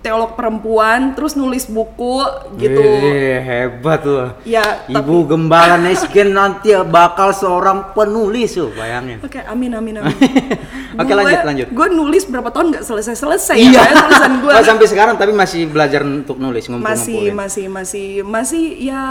teolog 0.05 0.37
perempuan, 0.37 1.17
terus 1.17 1.33
nulis 1.33 1.65
buku 1.65 2.21
gitu. 2.61 2.77
Wih, 2.77 3.41
hebat 3.41 4.05
loh. 4.05 4.37
Ya, 4.45 4.85
tapi 4.85 5.01
Ibu 5.01 5.33
Gembala 5.33 5.81
Nesgen 5.85 6.37
nanti 6.37 6.77
bakal 6.85 7.33
seorang 7.33 7.97
penulis 7.97 8.53
tuh, 8.53 8.69
bayangin. 8.77 9.25
Oke, 9.25 9.41
amin 9.41 9.73
amin 9.73 10.05
amin. 10.05 10.13
Oke, 11.01 11.13
lanjut, 11.17 11.41
lanjut. 11.49 11.67
Gue 11.73 11.89
nulis 11.89 12.29
berapa 12.29 12.53
tahun 12.53 12.77
nggak 12.77 12.85
selesai 12.85 13.17
selesai 13.17 13.57
Iya. 13.57 13.81
ya 13.81 13.93
tulisan 14.05 14.33
gue. 14.45 14.53
Oh, 14.53 14.61
sampai 14.61 14.87
sekarang 14.93 15.15
tapi 15.17 15.33
masih 15.33 15.73
belajar 15.73 16.05
untuk 16.05 16.37
nulis, 16.37 16.69
ngumpul 16.69 16.85
masih 16.85 17.33
masih 17.33 17.67
masih 17.73 18.09
masih 18.21 18.65
ya 18.85 19.03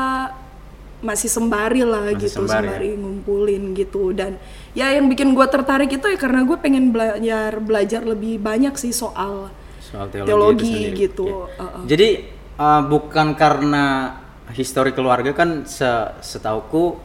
masih 1.03 1.27
sembari 1.27 1.84
lah 1.84 2.15
Masih 2.15 2.22
gitu 2.32 2.48
sembari, 2.48 2.70
sembari, 2.70 2.89
ngumpulin 2.96 3.63
gitu 3.75 4.15
dan 4.15 4.39
ya 4.72 4.88
yang 4.96 5.12
bikin 5.12 5.36
gue 5.36 5.48
tertarik 5.51 5.91
itu 5.91 6.06
ya 6.08 6.15
karena 6.15 6.48
gue 6.48 6.56
pengen 6.56 6.96
belajar 6.96 7.60
belajar 7.60 8.01
lebih 8.08 8.39
banyak 8.39 8.72
sih 8.79 8.96
soal 8.96 9.51
soal 9.94 10.10
teologi, 10.10 10.30
teologi 10.34 10.76
gitu. 10.98 11.46
Oke. 11.46 11.62
Uh-uh. 11.62 11.84
Jadi 11.86 12.10
uh, 12.58 12.82
bukan 12.90 13.38
karena 13.38 14.18
histori 14.58 14.92
keluarga 14.92 15.32
kan 15.38 15.70
se 15.70 15.88
setauku 16.26 16.98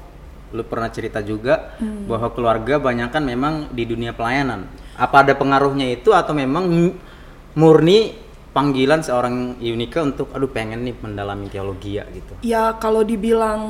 lu 0.48 0.64
pernah 0.64 0.88
cerita 0.88 1.20
juga 1.20 1.76
Hmm. 1.76 2.08
bahwa 2.08 2.32
keluarga 2.32 2.80
banyak 2.80 3.12
kan 3.12 3.20
memang 3.20 3.68
di 3.68 3.84
dunia 3.84 4.16
pelayanan. 4.16 4.64
Apa 4.96 5.20
ada 5.20 5.36
pengaruhnya 5.36 5.92
itu 5.92 6.16
atau 6.16 6.32
memang 6.32 6.64
murni 7.52 8.16
panggilan 8.56 9.04
seorang 9.04 9.60
Yunika 9.60 10.02
untuk 10.02 10.32
aduh 10.32 10.48
pengen 10.48 10.88
nih 10.88 10.96
mendalami 11.04 11.52
teologi 11.52 12.00
ya 12.00 12.08
gitu. 12.10 12.32
Ya 12.40 12.72
kalau 12.80 13.04
dibilang 13.04 13.60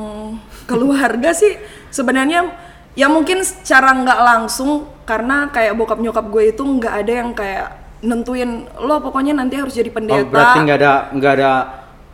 keluarga 0.70 1.34
sih 1.34 1.58
sebenarnya 1.90 2.46
ya 2.94 3.10
mungkin 3.10 3.42
secara 3.42 3.92
nggak 3.92 4.20
langsung 4.22 4.86
karena 5.02 5.50
kayak 5.50 5.74
bokap 5.74 5.98
nyokap 5.98 6.30
gue 6.30 6.54
itu 6.54 6.62
nggak 6.62 6.94
ada 6.94 7.12
yang 7.12 7.30
kayak 7.34 7.68
nentuin 7.98 8.66
lo 8.78 9.02
pokoknya 9.02 9.34
nanti 9.34 9.58
harus 9.58 9.74
jadi 9.74 9.90
pendeta. 9.90 10.22
Oh, 10.22 10.28
berarti 10.30 10.58
nggak 10.62 10.78
ada 10.78 10.92
nggak 11.14 11.32
ada 11.38 11.50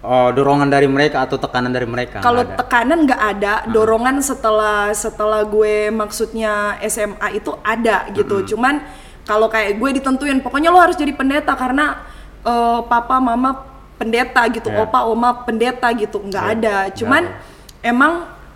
uh, 0.00 0.30
dorongan 0.32 0.68
dari 0.68 0.88
mereka 0.88 1.24
atau 1.28 1.36
tekanan 1.36 1.72
dari 1.72 1.84
mereka? 1.84 2.20
Kalau 2.20 2.44
tekanan 2.44 3.04
nggak 3.04 3.20
ada, 3.20 3.52
dorongan 3.68 4.20
setelah 4.20 4.92
setelah 4.96 5.44
gue 5.44 5.92
maksudnya 5.92 6.80
SMA 6.88 7.36
itu 7.36 7.52
ada 7.60 8.08
gitu. 8.12 8.56
Cuman 8.56 8.80
kalau 9.24 9.48
kayak 9.48 9.76
gue 9.80 9.90
ditentuin 10.00 10.40
pokoknya 10.40 10.68
lo 10.72 10.80
harus 10.80 10.96
jadi 10.96 11.12
pendeta 11.16 11.52
karena 11.56 12.00
eh, 12.44 12.80
papa 12.84 13.16
mama 13.20 13.64
pendeta 13.96 14.42
gitu, 14.50 14.68
Ya. 14.68 14.84
opa 14.84 15.06
oma 15.06 15.46
pendeta 15.46 15.88
gitu. 15.96 16.20
nggak 16.20 16.44
Ya, 16.44 16.52
ada. 16.52 16.76
Cuman 16.92 17.22
ada. 17.28 17.40
emang 17.80 18.12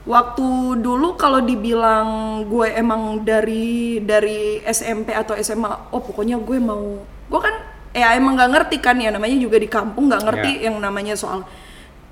waktu 0.06 0.78
dulu 0.78 1.18
kalau 1.18 1.42
dibilang 1.42 2.42
gue 2.46 2.70
emang 2.76 3.22
dari 3.26 3.98
dari 4.04 4.62
SMP 4.62 5.16
atau 5.16 5.34
SMA, 5.38 5.90
oh 5.90 6.00
pokoknya 6.00 6.38
gue 6.38 6.58
mau, 6.62 7.02
gue 7.02 7.40
kan 7.40 7.54
ya 7.92 8.14
emang 8.14 8.36
nggak 8.36 8.50
ngerti 8.52 8.76
kan 8.78 8.96
ya 9.00 9.10
namanya 9.10 9.36
juga 9.40 9.56
di 9.58 9.68
kampung 9.68 10.12
nggak 10.12 10.22
ngerti 10.22 10.52
yang 10.68 10.76
namanya 10.78 11.16
soal 11.18 11.42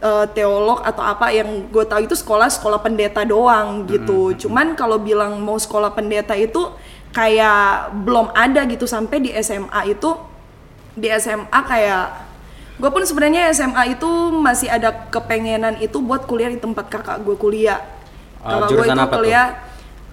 eh, 0.03 0.27
teolog 0.35 0.83
atau 0.83 1.05
apa 1.05 1.31
yang 1.31 1.69
gue 1.69 1.85
tahu 1.85 2.09
itu 2.09 2.17
sekolah 2.17 2.49
sekolah 2.51 2.81
pendeta 2.81 3.23
doang 3.23 3.87
gitu. 3.87 4.35
cuman 4.35 4.75
kalau 4.75 4.99
bilang 4.99 5.39
mau 5.41 5.57
sekolah 5.57 5.93
pendeta 5.93 6.35
itu 6.35 6.73
kayak 7.13 7.97
belum 8.05 8.29
ada 8.37 8.65
gitu 8.69 8.85
sampai 8.85 9.25
di 9.25 9.31
SMA 9.41 9.97
itu 9.97 10.11
di 10.97 11.09
SMA 11.17 11.61
kayak 11.65 12.26
gue 12.77 12.89
pun 12.89 13.03
sebenarnya 13.03 13.49
SMA 13.51 13.95
itu 13.95 14.09
masih 14.31 14.69
ada 14.69 14.93
kepengenan 15.09 15.79
itu 15.79 15.97
buat 15.99 16.25
kuliah 16.25 16.49
di 16.49 16.57
tempat 16.57 16.87
kakak 16.87 17.19
gue 17.21 17.35
kuliah 17.35 17.81
Ah, 18.39 18.61
kakak 18.61 18.61
gue 18.61 18.71
jurusan 18.77 18.93
itu 18.93 19.01
apa 19.01 19.09
tuh? 19.09 19.19
kuliah 19.19 19.47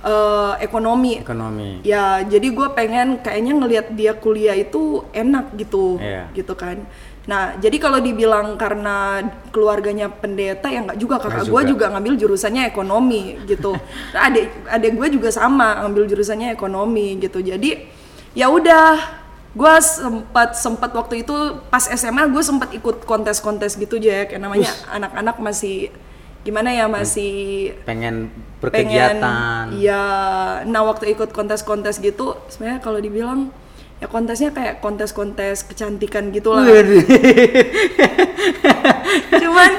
eh, 0.01 0.53
ekonomi 0.60 1.13
Ekonomi. 1.17 1.70
ya 1.82 2.03
jadi 2.22 2.48
gue 2.50 2.67
pengen 2.72 3.08
kayaknya 3.20 3.53
ngelihat 3.53 3.88
dia 3.91 4.12
kuliah 4.13 4.53
itu 4.53 4.82
enak 5.12 5.53
gitu 5.55 5.96
Iya. 5.98 6.32
gitu 6.34 6.53
kan 6.53 6.84
nah 7.24 7.55
jadi 7.55 7.79
kalau 7.79 8.00
dibilang 8.00 8.55
karena 8.55 9.24
keluarganya 9.48 10.12
pendeta 10.12 10.67
ya 10.67 10.84
nggak 10.84 11.00
juga 11.00 11.15
kakak 11.17 11.46
gue 11.46 11.62
juga. 11.63 11.88
juga 11.88 11.96
ngambil 11.96 12.13
jurusannya 12.17 12.63
ekonomi 12.65 13.39
gitu 13.43 13.72
Nah, 14.12 14.27
adik 14.27 14.48
adik 14.67 14.91
gue 14.93 15.08
juga 15.10 15.29
sama 15.29 15.79
ngambil 15.79 16.03
jurusannya 16.05 16.51
ekonomi 16.51 17.15
gitu 17.17 17.39
jadi 17.39 17.88
ya 18.34 18.48
udah 18.48 19.23
gue 19.53 19.74
sempat 19.86 20.57
sempat 20.57 20.91
waktu 20.98 21.22
itu 21.22 21.33
pas 21.69 21.86
SMA 21.86 22.25
gue 22.33 22.41
sempat 22.41 22.74
ikut 22.74 23.05
kontes-kontes 23.05 23.77
gitu 23.77 24.01
Jack. 24.01 24.33
Yang 24.33 24.41
namanya 24.41 24.72
anak-anak 24.89 25.38
masih 25.38 25.93
gimana 26.43 26.75
ya 26.75 26.91
masih 26.91 27.72
Pengen 27.88 28.33
pengen 28.60 28.60
berkegiatan. 28.60 29.65
iya. 29.77 30.03
Nah 30.67 30.81
waktu 30.83 31.13
ikut 31.15 31.31
kontes-kontes 31.31 32.01
gitu 32.03 32.36
sebenarnya 32.51 32.79
kalau 32.83 33.00
dibilang 33.00 33.53
ya 34.03 34.12
kontesnya 34.12 34.51
kayak 34.51 34.83
kontes-kontes 34.83 35.63
kecantikan 35.63 36.27
gitu 36.36 36.51
lah 36.51 36.67
cuman 39.43 39.72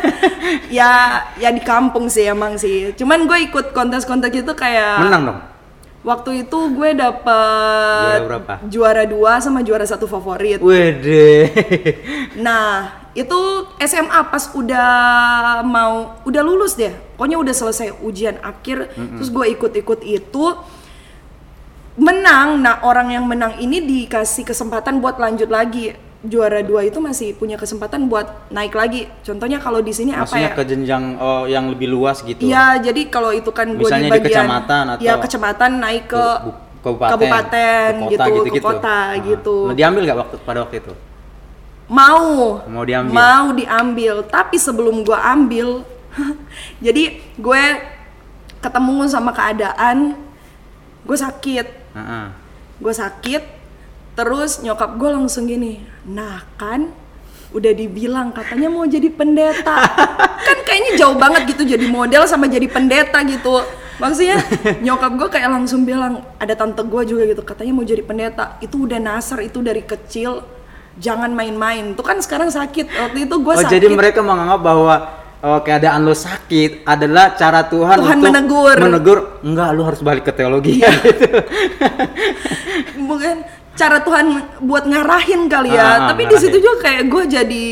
ya 0.73 1.21
ya 1.37 1.49
di 1.52 1.61
kampung 1.61 2.09
sih 2.09 2.31
emang 2.31 2.57
sih. 2.57 2.97
Cuman 2.97 3.28
gue 3.28 3.38
ikut 3.52 3.76
kontes-kontes 3.76 4.33
gitu 4.33 4.54
kayak 4.57 5.04
Menang 5.04 5.23
dong. 5.28 5.38
Waktu 6.04 6.44
itu 6.44 6.58
gue 6.76 6.90
dapet 6.92 8.18
Juara 8.20 8.28
berapa? 8.28 8.54
juara 8.68 9.02
dua 9.08 9.40
sama 9.40 9.64
juara 9.64 9.88
satu 9.88 10.04
favorit 10.04 10.61
Wede. 10.61 11.49
Nah, 12.44 12.92
itu 13.14 13.38
SMA 13.78 14.20
pas 14.26 14.50
udah 14.52 14.90
mau 15.62 16.18
udah 16.26 16.42
lulus 16.42 16.75
deh. 16.75 16.90
Pokoknya 17.14 17.38
udah 17.38 17.54
selesai 17.54 17.88
ujian 18.02 18.42
akhir, 18.42 18.90
terus 18.90 19.30
gue 19.30 19.46
ikut-ikut 19.54 20.02
itu 20.02 20.44
menang. 21.94 22.58
Nah, 22.58 22.82
orang 22.82 23.14
yang 23.14 23.25
menang 23.25 23.54
ini 23.62 23.78
dikasih 23.80 24.42
kesempatan 24.42 24.99
buat 24.99 25.23
lanjut 25.23 25.46
lagi. 25.46 25.94
Juara 26.25 26.64
dua 26.64 26.81
itu 26.83 26.97
masih 26.99 27.37
punya 27.37 27.61
kesempatan 27.61 28.09
buat 28.09 28.49
naik 28.49 28.73
lagi. 28.73 29.04
Contohnya 29.21 29.61
kalau 29.61 29.85
di 29.85 29.93
sini 29.93 30.09
apa 30.11 30.33
ya? 30.35 30.57
ke 30.57 30.64
jenjang 30.64 31.21
oh, 31.21 31.45
yang 31.45 31.69
lebih 31.69 31.93
luas 31.93 32.25
gitu. 32.25 32.49
Iya, 32.49 32.81
jadi 32.81 33.12
kalau 33.12 33.28
itu 33.28 33.52
kan 33.52 33.69
gue 33.69 33.76
di 33.76 33.85
Misalnya 33.85 34.09
di 34.09 34.12
bagian 34.16 34.49
kecamatan 34.49 34.85
atau- 34.90 35.04
ya 35.04 35.14
kecamatan 35.21 35.71
naik 35.78 36.04
ke 36.09 36.25
Bu- 36.40 36.57
kabupaten, 36.81 37.12
kabupaten 37.12 37.90
ke 37.93 38.00
kota 38.00 38.09
gitu, 38.09 38.25
ke 38.25 38.37
gitu-gitu. 38.40 38.64
kota 38.64 38.99
gitu. 39.21 39.57
Nah, 39.69 39.76
diambil 39.76 40.00
nggak 40.02 40.19
waktu 40.19 40.37
pada 40.40 40.59
waktu 40.64 40.76
itu? 40.81 40.93
mau 41.85 42.64
Mau 42.64 42.81
diambil. 42.83 43.12
mau 43.12 43.47
diambil 43.52 44.14
tapi 44.25 44.57
sebelum 44.57 45.04
gua 45.04 45.21
ambil 45.37 45.85
jadi 46.85 47.21
gue 47.37 47.62
ketemu 48.57 49.04
sama 49.04 49.37
keadaan 49.37 50.16
gue 51.04 51.12
sakit 51.12 51.66
Heeh. 51.93 52.26
gue 52.81 52.95
sakit 52.95 53.43
terus 54.14 54.62
nyokap 54.62 54.94
gue 54.94 55.11
langsung 55.11 55.50
gini 55.50 55.83
nah 56.06 56.42
kan 56.54 56.90
udah 57.54 57.71
dibilang 57.71 58.35
katanya 58.35 58.66
mau 58.66 58.83
jadi 58.83 59.06
pendeta. 59.14 59.78
Kan 60.47 60.59
kayaknya 60.66 60.99
jauh 60.99 61.14
banget 61.14 61.54
gitu 61.54 61.62
jadi 61.62 61.87
model 61.87 62.26
sama 62.26 62.50
jadi 62.50 62.66
pendeta 62.66 63.23
gitu. 63.23 63.62
Maksudnya 64.02 64.42
nyokap 64.83 65.14
gue 65.14 65.28
kayak 65.30 65.54
langsung 65.54 65.87
bilang 65.87 66.26
ada 66.42 66.50
tante 66.59 66.83
gue 66.83 67.02
juga 67.06 67.23
gitu 67.30 67.47
katanya 67.47 67.73
mau 67.78 67.87
jadi 67.87 68.02
pendeta. 68.02 68.59
Itu 68.59 68.90
udah 68.90 68.99
nasar 68.99 69.38
itu 69.47 69.62
dari 69.62 69.87
kecil. 69.87 70.42
Jangan 70.99 71.30
main-main. 71.30 71.94
Tuh 71.94 72.02
kan 72.02 72.18
sekarang 72.18 72.50
sakit. 72.50 72.90
Waktu 72.90 73.30
itu 73.30 73.35
gue 73.38 73.54
Oh, 73.54 73.62
sakit. 73.62 73.71
jadi 73.71 73.87
mereka 73.87 74.18
menganggap 74.26 74.59
bahwa 74.59 74.94
oh, 75.38 75.61
keadaan 75.62 76.02
lo 76.02 76.14
sakit 76.18 76.83
adalah 76.83 77.38
cara 77.38 77.71
Tuhan, 77.71 78.02
Tuhan 78.02 78.18
untuk 78.18 78.35
menegur. 78.35 78.76
menegur 78.83 79.18
enggak 79.47 79.68
lo 79.78 79.83
harus 79.87 80.02
balik 80.02 80.26
ke 80.26 80.35
teologi. 80.35 80.83
Iya. 80.83 80.90
mungkin 83.09 83.47
cara 83.75 83.99
Tuhan 84.00 84.26
buat 84.61 84.85
ngarahin 84.85 85.47
kali 85.47 85.71
ya. 85.71 85.83
Ah, 85.83 85.99
Tapi 86.09 86.26
di 86.26 86.37
situ 86.37 86.57
juga 86.57 86.83
kayak 86.83 87.04
gue 87.07 87.25
jadi 87.26 87.66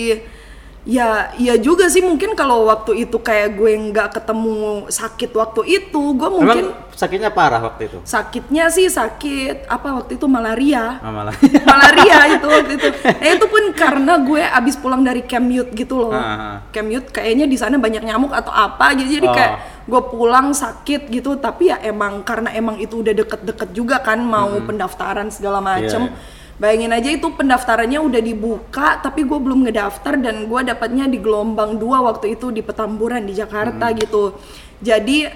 ya 0.82 1.30
iya 1.38 1.54
juga 1.56 1.86
sih 1.86 2.02
mungkin 2.02 2.34
kalau 2.34 2.66
waktu 2.66 3.06
itu 3.06 3.14
kayak 3.14 3.54
gue 3.54 3.70
nggak 3.70 4.18
ketemu 4.18 4.90
sakit 4.90 5.30
waktu 5.30 5.62
itu, 5.64 6.02
gue 6.12 6.26
mungkin 6.28 6.74
Emang 6.74 6.90
sakitnya 6.92 7.30
parah 7.30 7.62
waktu 7.62 7.86
itu? 7.86 7.98
sakitnya 8.02 8.66
sih 8.66 8.90
sakit 8.90 9.70
apa 9.70 10.02
waktu 10.02 10.18
itu 10.18 10.26
malaria. 10.26 10.98
Ah, 10.98 11.14
malah. 11.14 11.34
malaria 11.70 12.34
itu 12.34 12.46
waktu 12.46 12.72
itu. 12.74 12.88
Nah, 12.98 13.30
itu 13.30 13.46
pun 13.46 13.62
karena 13.72 14.12
gue 14.18 14.42
abis 14.42 14.74
pulang 14.74 15.00
dari 15.00 15.22
camp 15.22 15.46
youth 15.48 15.70
gitu 15.70 15.94
loh. 15.96 16.10
Ah. 16.10 16.66
Camp 16.74 16.90
youth 16.90 17.14
kayaknya 17.14 17.46
di 17.46 17.54
sana 17.54 17.78
banyak 17.78 18.02
nyamuk 18.02 18.34
atau 18.34 18.50
apa 18.50 18.98
gitu. 18.98 19.22
Jadi 19.22 19.26
Oh. 19.30 19.34
kayak 19.38 19.52
gue 19.86 20.00
pulang 20.10 20.54
sakit 20.54 21.10
gitu. 21.10 21.38
Tapi 21.38 21.72
ya 21.72 21.78
emang 21.82 22.22
karena 22.22 22.54
emang 22.54 22.78
itu 22.78 23.02
udah 23.02 23.14
deket-deket 23.14 23.70
juga 23.74 23.98
kan 24.00 24.22
mau 24.22 24.50
pendaftaran 24.62 25.28
segala 25.30 25.58
macem. 25.62 26.10
Iya. 26.10 26.40
Bayangin 26.60 26.92
aja 26.94 27.10
itu 27.10 27.26
pendaftarannya 27.32 27.98
udah 27.98 28.22
dibuka 28.22 29.00
tapi 29.02 29.26
gue 29.26 29.34
belum 29.34 29.66
ngedaftar 29.66 30.14
dan 30.20 30.46
gue 30.46 30.60
dapatnya 30.62 31.10
di 31.10 31.18
gelombang 31.18 31.74
dua 31.80 32.04
waktu 32.06 32.38
itu 32.38 32.54
di 32.54 32.62
Petamburan 32.62 33.26
di 33.26 33.34
Jakarta 33.34 33.90
gitu. 33.96 34.38
Jadi 34.78 35.26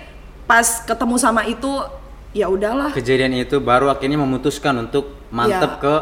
pas 0.46 0.86
ketemu 0.86 1.16
sama 1.18 1.42
itu 1.50 1.82
ya 2.30 2.46
udahlah 2.46 2.94
Kejadian 2.94 3.34
itu 3.42 3.58
baru 3.58 3.90
akhirnya 3.90 4.20
memutuskan 4.20 4.86
untuk 4.86 5.18
mantep 5.32 5.80
Iya. 5.80 5.82
ke 5.82 5.94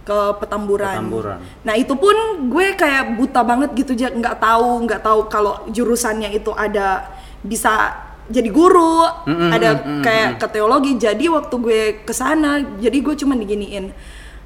ke 0.00 0.18
Petamburan. 0.38 0.94
Petamburan. 1.02 1.38
Nah 1.66 1.74
itu 1.74 1.94
pun 1.96 2.14
gue 2.46 2.66
kayak 2.78 3.18
buta 3.18 3.40
banget 3.42 3.70
gitu 3.74 3.92
aja 3.96 4.12
nggak 4.12 4.36
tahu 4.38 4.86
nggak 4.86 5.02
tahu 5.02 5.20
kalau 5.26 5.66
jurusannya 5.72 6.30
itu 6.30 6.54
ada 6.54 7.10
bisa 7.40 7.96
jadi 8.30 8.46
guru, 8.46 9.02
Mm-mm, 9.26 9.50
ada 9.50 9.70
kayak 10.06 10.38
ke 10.38 10.46
teologi. 10.54 10.94
Jadi 10.94 11.26
waktu 11.26 11.54
gue 11.58 11.80
ke 12.06 12.14
sana, 12.14 12.62
jadi 12.78 12.94
gue 13.02 13.14
cuma 13.18 13.34
diginiin, 13.34 13.90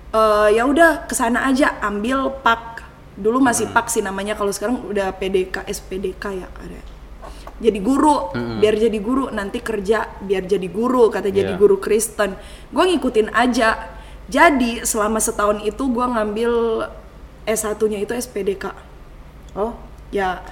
"Eh, 0.09 0.49
ya 0.57 0.65
udah 0.65 1.05
ke 1.05 1.13
sana 1.13 1.45
aja 1.45 1.77
ambil 1.85 2.33
pak. 2.41 2.81
Dulu 3.15 3.39
masih 3.39 3.71
pak 3.71 3.93
sih 3.93 4.01
namanya, 4.03 4.35
kalau 4.35 4.51
sekarang 4.51 4.81
udah 4.89 5.13
PDK, 5.15 5.63
SPDK 5.69 6.25
ya 6.35 6.49
ada. 6.49 6.81
Jadi 7.63 7.79
guru, 7.79 8.35
biar 8.59 8.75
jadi 8.75 8.99
guru 8.99 9.31
nanti 9.31 9.63
kerja 9.63 10.11
biar 10.19 10.43
jadi 10.43 10.67
guru 10.67 11.07
kata 11.07 11.31
jadi 11.31 11.55
Iya. 11.55 11.61
guru 11.61 11.79
Kristen. 11.79 12.35
Gue 12.75 12.85
ngikutin 12.91 13.31
aja. 13.31 13.95
Jadi 14.27 14.83
selama 14.83 15.23
setahun 15.23 15.63
itu 15.63 15.87
gue 15.87 16.03
ngambil 16.03 16.53
S1-nya 17.47 18.03
itu 18.03 18.11
SPDK. 18.11 18.75
Oh. 19.55 19.79
Ya. 20.11 20.43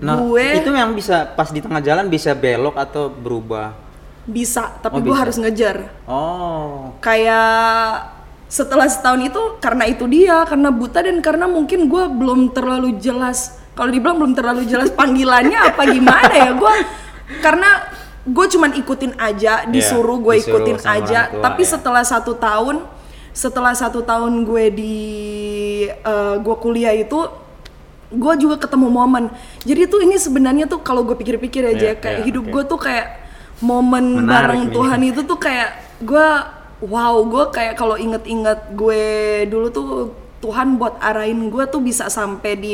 Nah, 0.00 0.16
gue 0.16 0.64
itu 0.64 0.70
yang 0.72 0.96
bisa 0.96 1.28
pas 1.36 1.52
di 1.52 1.60
tengah 1.60 1.84
jalan 1.84 2.08
bisa 2.08 2.32
belok 2.32 2.74
atau 2.74 3.12
berubah. 3.12 3.76
bisa, 4.24 4.72
Oh, 4.72 4.88
tapi 4.88 5.04
gue 5.04 5.12
bisa. 5.12 5.20
harus 5.20 5.36
ngejar. 5.36 5.76
Oh. 6.08 6.96
Kayak 7.04 8.16
setelah 8.48 8.88
setahun 8.88 9.20
itu 9.20 9.42
karena 9.60 9.84
itu 9.84 10.08
dia, 10.08 10.48
karena 10.48 10.72
buta 10.72 11.04
dan 11.04 11.20
karena 11.20 11.44
mungkin 11.44 11.92
gue 11.92 12.04
belum 12.08 12.56
terlalu 12.56 12.96
jelas. 12.96 13.60
Kalau 13.76 13.92
dibilang 13.92 14.16
belum 14.16 14.32
terlalu 14.32 14.64
jelas 14.64 14.88
panggilannya 14.96 15.60
apa 15.60 15.82
gimana 15.84 16.32
ya 16.32 16.50
gue 16.56 16.74
karena 17.42 17.84
gue 18.24 18.46
cuman 18.56 18.70
ikutin 18.80 19.12
aja 19.20 19.68
disuruh 19.68 20.16
gue 20.22 20.40
ikutin 20.40 20.80
aja 20.80 21.28
tua, 21.28 21.42
tapi 21.44 21.66
ya. 21.66 21.76
setelah 21.76 22.04
satu 22.06 22.32
tahun 22.40 22.80
setelah 23.34 23.74
satu 23.76 24.00
tahun 24.06 24.46
gue 24.46 24.64
di 24.72 24.96
eh, 25.90 26.34
gue 26.40 26.56
kuliah 26.62 26.94
itu 26.96 27.43
gue 28.08 28.34
juga 28.36 28.56
ketemu 28.58 28.88
momen 28.88 29.24
jadi 29.62 29.86
tuh 29.86 30.02
ini 30.02 30.16
sebenarnya 30.16 30.66
tuh 30.66 30.80
kalau 30.80 31.02
gue 31.02 31.14
pikir-pikir 31.14 31.64
aja 31.66 31.92
Iya, 31.92 32.00
kayak 32.00 32.18
iya, 32.20 32.26
hidup 32.26 32.44
oke. 32.44 32.52
gue 32.52 32.62
tuh 32.66 32.80
kayak 32.80 33.06
momen 33.60 34.04
Menarik 34.20 34.28
bareng 34.28 34.62
nih. 34.66 34.72
Tuhan 34.74 35.00
itu 35.04 35.20
tuh 35.22 35.38
kayak 35.38 35.70
gue 36.02 36.26
wow 36.84 37.14
gue 37.24 37.44
kayak 37.48 37.74
kalau 37.74 37.96
inget-inget 37.96 38.60
gue 38.74 39.04
dulu 39.48 39.66
tuh 39.70 39.88
Tuhan 40.40 40.76
buat 40.76 41.00
arahin 41.00 41.48
gue 41.48 41.64
tuh 41.64 41.80
bisa 41.80 42.06
sampai 42.06 42.52
di 42.54 42.72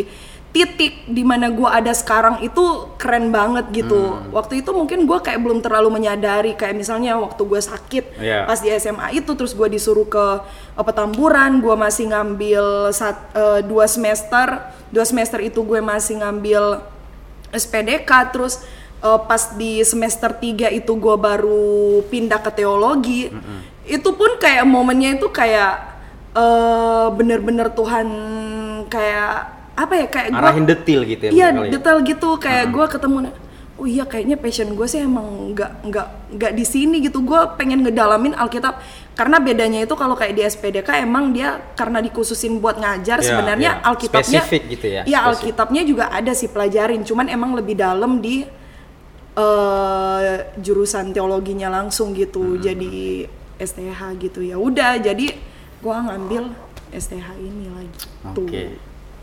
titik 0.51 1.07
di 1.07 1.23
mana 1.23 1.47
gue 1.47 1.65
ada 1.65 1.95
sekarang 1.95 2.43
itu 2.43 2.59
keren 2.99 3.31
banget 3.31 3.71
gitu 3.71 3.95
Hmm. 3.95 4.35
waktu 4.35 4.61
itu 4.61 4.71
mungkin 4.71 5.07
gue 5.07 5.19
kayak 5.21 5.39
belum 5.39 5.63
terlalu 5.63 5.95
menyadari 5.95 6.53
kayak 6.53 6.75
misalnya 6.75 7.15
waktu 7.15 7.39
gue 7.41 7.61
sakit 7.61 8.05
Iya. 8.19 8.51
pas 8.51 8.59
di 8.59 8.67
SMA 8.69 9.15
itu 9.15 9.31
terus 9.33 9.55
gue 9.55 9.71
disuruh 9.71 10.05
ke 10.05 10.27
eh, 10.75 10.83
Petamburan 10.83 11.63
gue 11.63 11.71
masih 11.73 12.11
ngambil 12.11 12.91
sat, 12.91 13.15
eh, 13.33 13.63
dua 13.63 13.87
semester 13.87 14.59
dua 14.91 15.07
semester 15.07 15.39
itu 15.39 15.63
gue 15.63 15.79
masih 15.79 16.19
ngambil 16.19 16.83
SPDK 17.51 18.11
terus 18.31 18.59
eh, 18.99 19.21
pas 19.23 19.55
di 19.55 19.79
semester 19.83 20.35
3 20.35 20.67
itu 20.73 20.93
gue 20.93 21.15
baru 21.15 21.71
pindah 22.07 22.43
ke 22.43 22.51
teologi 22.53 23.31
itu 23.87 24.11
pun 24.11 24.35
kayak 24.37 24.67
momennya 24.67 25.15
itu 25.15 25.31
kayak 25.31 25.95
bener-bener 27.13 27.71
Tuhan 27.71 28.07
kayak 28.87 29.60
apa 29.81 29.95
ya 29.97 30.07
kayak 30.13 30.29
gue 30.29 30.41
arahin 30.45 30.67
detail 30.69 31.01
gitu 31.09 31.23
ya 31.25 31.31
iya 31.33 31.49
ya? 31.57 31.71
detail 31.73 31.99
gitu 32.05 32.37
kayak 32.37 32.69
gue 32.69 32.85
ketemu 32.85 33.17
oh 33.81 33.89
iya 33.89 34.05
kayaknya 34.05 34.37
passion 34.37 34.77
gue 34.77 34.85
sih 34.85 35.01
emang 35.01 35.57
nggak 35.57 35.89
nggak 35.89 36.07
nggak 36.37 36.53
di 36.53 36.65
sini 36.69 37.01
gitu 37.01 37.25
gue 37.25 37.41
pengen 37.57 37.81
ngedalamin 37.81 38.37
Alkitab 38.37 38.77
karena 39.17 39.41
bedanya 39.41 39.81
itu 39.81 39.97
kalau 39.97 40.13
kayak 40.13 40.37
di 40.37 40.45
SPDK 40.45 41.01
emang 41.01 41.33
dia 41.33 41.57
karena 41.73 42.05
dikhususin 42.05 42.61
buat 42.61 42.77
ngajar 42.77 43.25
Iya, 43.25 43.29
sebenarnya 43.33 43.71
iya. 43.81 43.89
Alkitabnya 43.89 44.41
Spesifik 44.45 44.63
gitu 44.69 44.87
ya, 44.87 45.03
iya. 45.09 45.25
Alkitabnya 45.25 45.83
juga 45.89 46.13
ada 46.13 46.33
sih 46.37 46.53
pelajarin 46.53 47.01
cuman 47.09 47.33
emang 47.33 47.57
lebih 47.57 47.81
dalam 47.81 48.21
di 48.21 48.45
eh 49.31 50.37
jurusan 50.59 51.17
teologinya 51.17 51.73
langsung 51.73 52.13
gitu 52.13 52.59
Hmm. 52.59 52.61
jadi 52.61 52.93
STH 53.57 54.01
gitu 54.21 54.41
ya 54.43 54.57
udah 54.61 54.99
jadi 54.99 55.27
gue 55.81 55.95
ngambil 55.97 56.53
STH 56.91 57.29
ini 57.39 57.71
lagi 57.71 58.01
tuh 58.35 58.45
Oke, 58.45 58.77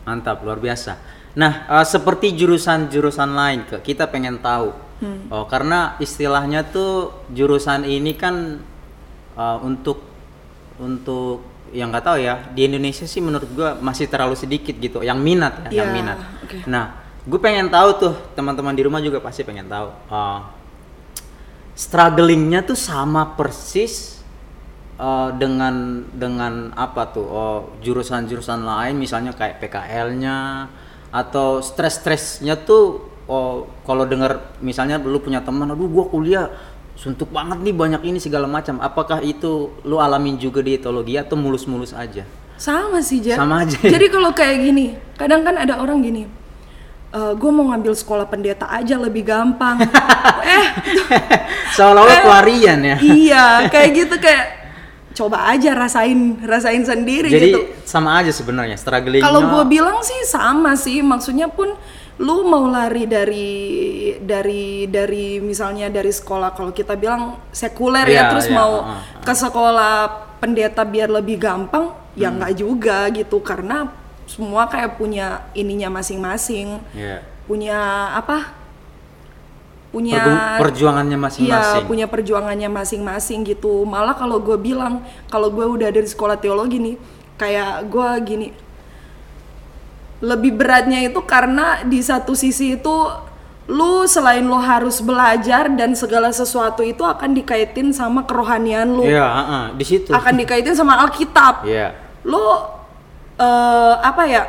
mantap 0.07 0.39
luar 0.41 0.55
biasa. 0.57 0.95
Nah, 1.35 1.67
eh, 1.67 1.85
seperti 1.85 2.31
jurusan-jurusan 2.33 3.29
lain 3.29 3.59
ke 3.67 3.83
kita 3.83 4.07
pengen 4.07 4.39
tahu, 4.39 4.71
Hmm. 4.97 5.29
oh 5.29 5.45
karena 5.45 5.93
istilahnya 6.01 6.65
tuh 6.65 7.11
jurusan 7.29 7.85
ini 7.85 8.15
kan 8.17 8.57
eh, 9.37 9.57
untuk 9.61 10.01
untuk 10.81 11.43
yang 11.75 11.91
nggak 11.91 12.05
tahu 12.07 12.17
ya 12.17 12.47
di 12.55 12.63
Indonesia 12.65 13.03
sih 13.03 13.19
menurut 13.19 13.45
gua 13.53 13.75
masih 13.77 14.07
terlalu 14.07 14.33
sedikit 14.33 14.73
gitu, 14.73 15.03
yang 15.03 15.19
minat 15.19 15.67
ya, 15.67 15.83
yang 15.83 15.89
Iya, 15.91 15.93
minat. 15.93 16.17
oke. 16.41 16.57
Nah, 16.65 16.85
gue 17.27 17.39
pengen 17.43 17.67
tahu 17.67 17.89
tuh 17.99 18.13
teman-teman 18.33 18.71
di 18.71 18.87
rumah 18.87 19.03
juga 19.03 19.19
pasti 19.19 19.43
pengen 19.43 19.67
tahu. 19.67 19.91
eh, 19.91 20.39
strugglingnya 21.77 22.65
tuh 22.65 22.73
sama 22.73 23.37
persis 23.37 24.16
eh, 24.99 25.29
dengan 25.37 26.03
dengan 26.11 26.73
apa 26.73 27.09
tuh 27.13 27.25
oh, 27.25 27.59
jurusan-jurusan 27.81 28.65
lain 28.65 28.95
misalnya 28.97 29.31
kayak 29.33 29.61
PKL-nya 29.61 30.67
atau 31.09 31.63
stres-stresnya 31.63 32.59
tuh 32.61 32.99
oh 33.27 33.67
kalau 33.87 34.03
dengar 34.03 34.57
misalnya 34.59 34.99
lu 34.99 35.19
punya 35.23 35.39
teman 35.39 35.71
aduh 35.71 35.87
gua 35.87 36.05
kuliah 36.07 36.51
suntuk 36.97 37.29
banget 37.29 37.61
nih 37.61 37.75
banyak 37.77 38.01
ini 38.09 38.17
segala 38.17 38.49
macam 38.49 38.81
apakah 38.81 39.21
itu 39.21 39.69
lu 39.85 40.01
alamin 40.01 40.35
juga 40.35 40.65
di 40.65 40.75
teologi 40.81 41.13
atau 41.15 41.37
mulus-mulus 41.37 41.93
aja 41.93 42.25
Sama 42.57 43.05
sih, 43.05 43.21
Ja. 43.21 43.37
Sama 43.37 43.61
aja? 43.61 43.77
Jadi 43.77 44.09
kalau 44.09 44.33
kayak 44.33 44.65
gini, 44.65 44.97
kadang 45.13 45.45
kan 45.45 45.61
ada 45.61 45.77
orang 45.77 46.01
gini, 46.01 46.25
gue 47.13 47.51
mau 47.53 47.69
ngambil 47.69 47.93
sekolah 47.93 48.25
pendeta 48.25 48.65
aja 48.65 48.97
lebih 48.97 49.29
gampang. 49.29 49.77
eh, 50.57 50.65
seolah-olah 51.77 52.17
Eh, 52.17 52.23
pelarian 52.25 52.79
ya 52.81 52.97
iya, 52.97 53.45
kayak 53.69 53.89
gitu 53.93 54.15
kayak 54.17 54.66
coba 55.17 55.49
aja 55.49 55.73
rasain, 55.73 56.37
rasain 56.45 56.85
sendiri 56.85 57.25
jadi 57.33 57.49
gitu. 57.49 57.61
sama 57.89 58.21
aja 58.21 58.29
sebenarnya 58.29 58.77
struggling 58.77 59.25
Kalau 59.25 59.41
gue 59.49 59.63
bilang 59.65 60.05
sih 60.05 60.21
sama 60.29 60.77
sih, 60.77 61.01
maksudnya 61.01 61.49
pun 61.49 61.73
lu 62.17 62.45
mau 62.45 62.65
lari 62.69 63.05
dari 63.05 63.49
dari 64.21 64.85
dari 64.89 65.37
misalnya 65.37 65.89
dari 65.89 66.09
sekolah 66.09 66.53
kalau 66.53 66.73
kita 66.73 66.97
bilang 66.97 67.37
sekuler 67.53 68.05
Iya, 68.09 68.17
ya 68.17 68.21
terus 68.33 68.49
iya, 68.49 68.57
mau 68.57 68.73
uh, 68.81 68.89
uh. 68.97 69.01
ke 69.21 69.33
sekolah 69.37 69.95
pendeta 70.41 70.81
biar 70.85 71.09
lebih 71.13 71.37
gampang 71.37 71.93
ya 72.17 72.29
Hmm. 72.33 72.41
nggak 72.41 72.53
juga 72.57 73.05
gitu 73.13 73.37
karena 73.45 73.93
semua 74.25 74.65
kayak 74.65 74.97
punya 74.97 75.45
ininya 75.53 75.93
masing-masing 75.93 76.81
Iya. 76.97 77.21
punya 77.45 77.77
apa 78.17 78.49
punya 79.87 80.19
perjuangannya 80.59 81.15
Iya, 81.15 81.23
masing-masing 81.25 81.83
punya 81.87 82.05
perjuangannya 82.05 82.69
masing-masing 82.69 83.39
gitu. 83.47 83.81
Malah 83.83 84.13
kalau 84.13 84.37
gue 84.43 84.55
bilang, 84.55 85.01
kalau 85.27 85.47
gue 85.49 85.63
udah 85.63 85.89
dari 85.89 86.05
sekolah 86.05 86.35
teologi 86.37 86.77
nih, 86.77 86.95
kayak 87.35 87.87
gue 87.87 88.09
gini, 88.27 88.47
lebih 90.19 90.57
beratnya 90.57 91.05
itu 91.05 91.21
karena 91.21 91.85
di 91.85 92.01
satu 92.01 92.33
sisi 92.33 92.73
itu 92.75 92.95
lu 93.67 94.07
selain 94.07 94.47
lo 94.47 94.57
harus 94.57 95.03
belajar 95.03 95.67
dan 95.75 95.91
segala 95.91 96.31
sesuatu 96.31 96.79
itu 96.81 97.03
akan 97.03 97.35
dikaitin 97.35 97.91
sama 97.91 98.23
kerohanian 98.23 98.87
lu, 98.87 99.03
Iya, 99.03 99.27
heeh, 99.27 99.63
di 99.75 99.85
situ. 99.85 100.09
akan 100.09 100.33
dikaitin 100.39 100.71
sama 100.73 101.03
Alkitab 101.03 101.67
Iya. 101.67 101.91
lo 102.23 102.75
eh 103.37 103.95
apa 104.01 104.23
ya 104.25 104.43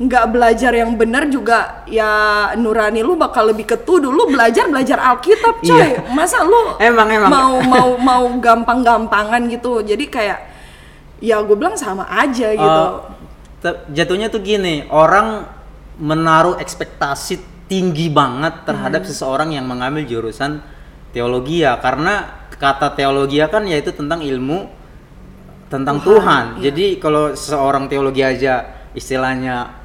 nggak 0.00 0.24
belajar 0.32 0.72
yang 0.72 0.96
benar 0.96 1.28
juga 1.28 1.84
ya 1.84 2.08
nurani 2.56 3.04
lu 3.04 3.20
bakal 3.20 3.52
lebih 3.52 3.68
ketuduh 3.68 4.08
lu 4.08 4.32
belajar 4.32 4.64
belajar 4.64 4.96
Alkitab 4.96 5.60
coy 5.60 5.76
Iya. 5.76 6.08
masa 6.10 6.40
lu 6.40 6.80
Emang, 6.80 7.04
emang. 7.06 7.28
mau 7.28 7.52
mau 7.60 7.88
mau 8.00 8.24
gampang-gampangan 8.40 9.44
gitu 9.46 9.84
jadi 9.84 10.00
kayak 10.08 10.38
ya 11.20 11.36
gue 11.44 11.52
bilang 11.52 11.76
sama 11.76 12.08
aja 12.08 12.48
gitu 12.48 12.64
Eh, 12.80 12.92
te- 13.60 13.80
jatuhnya 13.92 14.32
tuh 14.32 14.40
gini, 14.40 14.88
orang 14.88 15.44
menaruh 16.00 16.56
ekspektasi 16.56 17.36
tinggi 17.68 18.08
banget 18.08 18.64
terhadap 18.64 19.04
Hmm. 19.04 19.10
seseorang 19.12 19.52
yang 19.52 19.68
mengambil 19.68 20.08
jurusan 20.08 20.64
teologi 21.12 21.60
ya, 21.60 21.76
karena 21.76 22.24
kata 22.56 22.96
teologi 22.96 23.36
kan 23.44 23.68
yaitu 23.68 23.92
tentang 23.92 24.24
ilmu 24.24 24.64
tentang 25.68 26.00
Tuhan. 26.00 26.56
iya. 26.56 26.72
Jadi 26.72 26.96
kalau 26.96 27.36
seorang 27.36 27.84
teologi 27.84 28.24
aja 28.24 28.64
istilahnya 28.90 29.76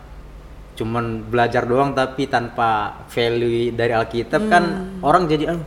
cuman 0.75 1.23
belajar 1.25 1.63
doang 1.63 1.95
tapi 1.95 2.27
tanpa 2.27 2.69
value 3.07 3.71
dari 3.71 3.93
Alkitab 3.95 4.41
kan 4.47 4.63
Hmm. 4.63 5.07
orang 5.07 5.23
jadi 5.25 5.43
"Ah, 5.55 5.61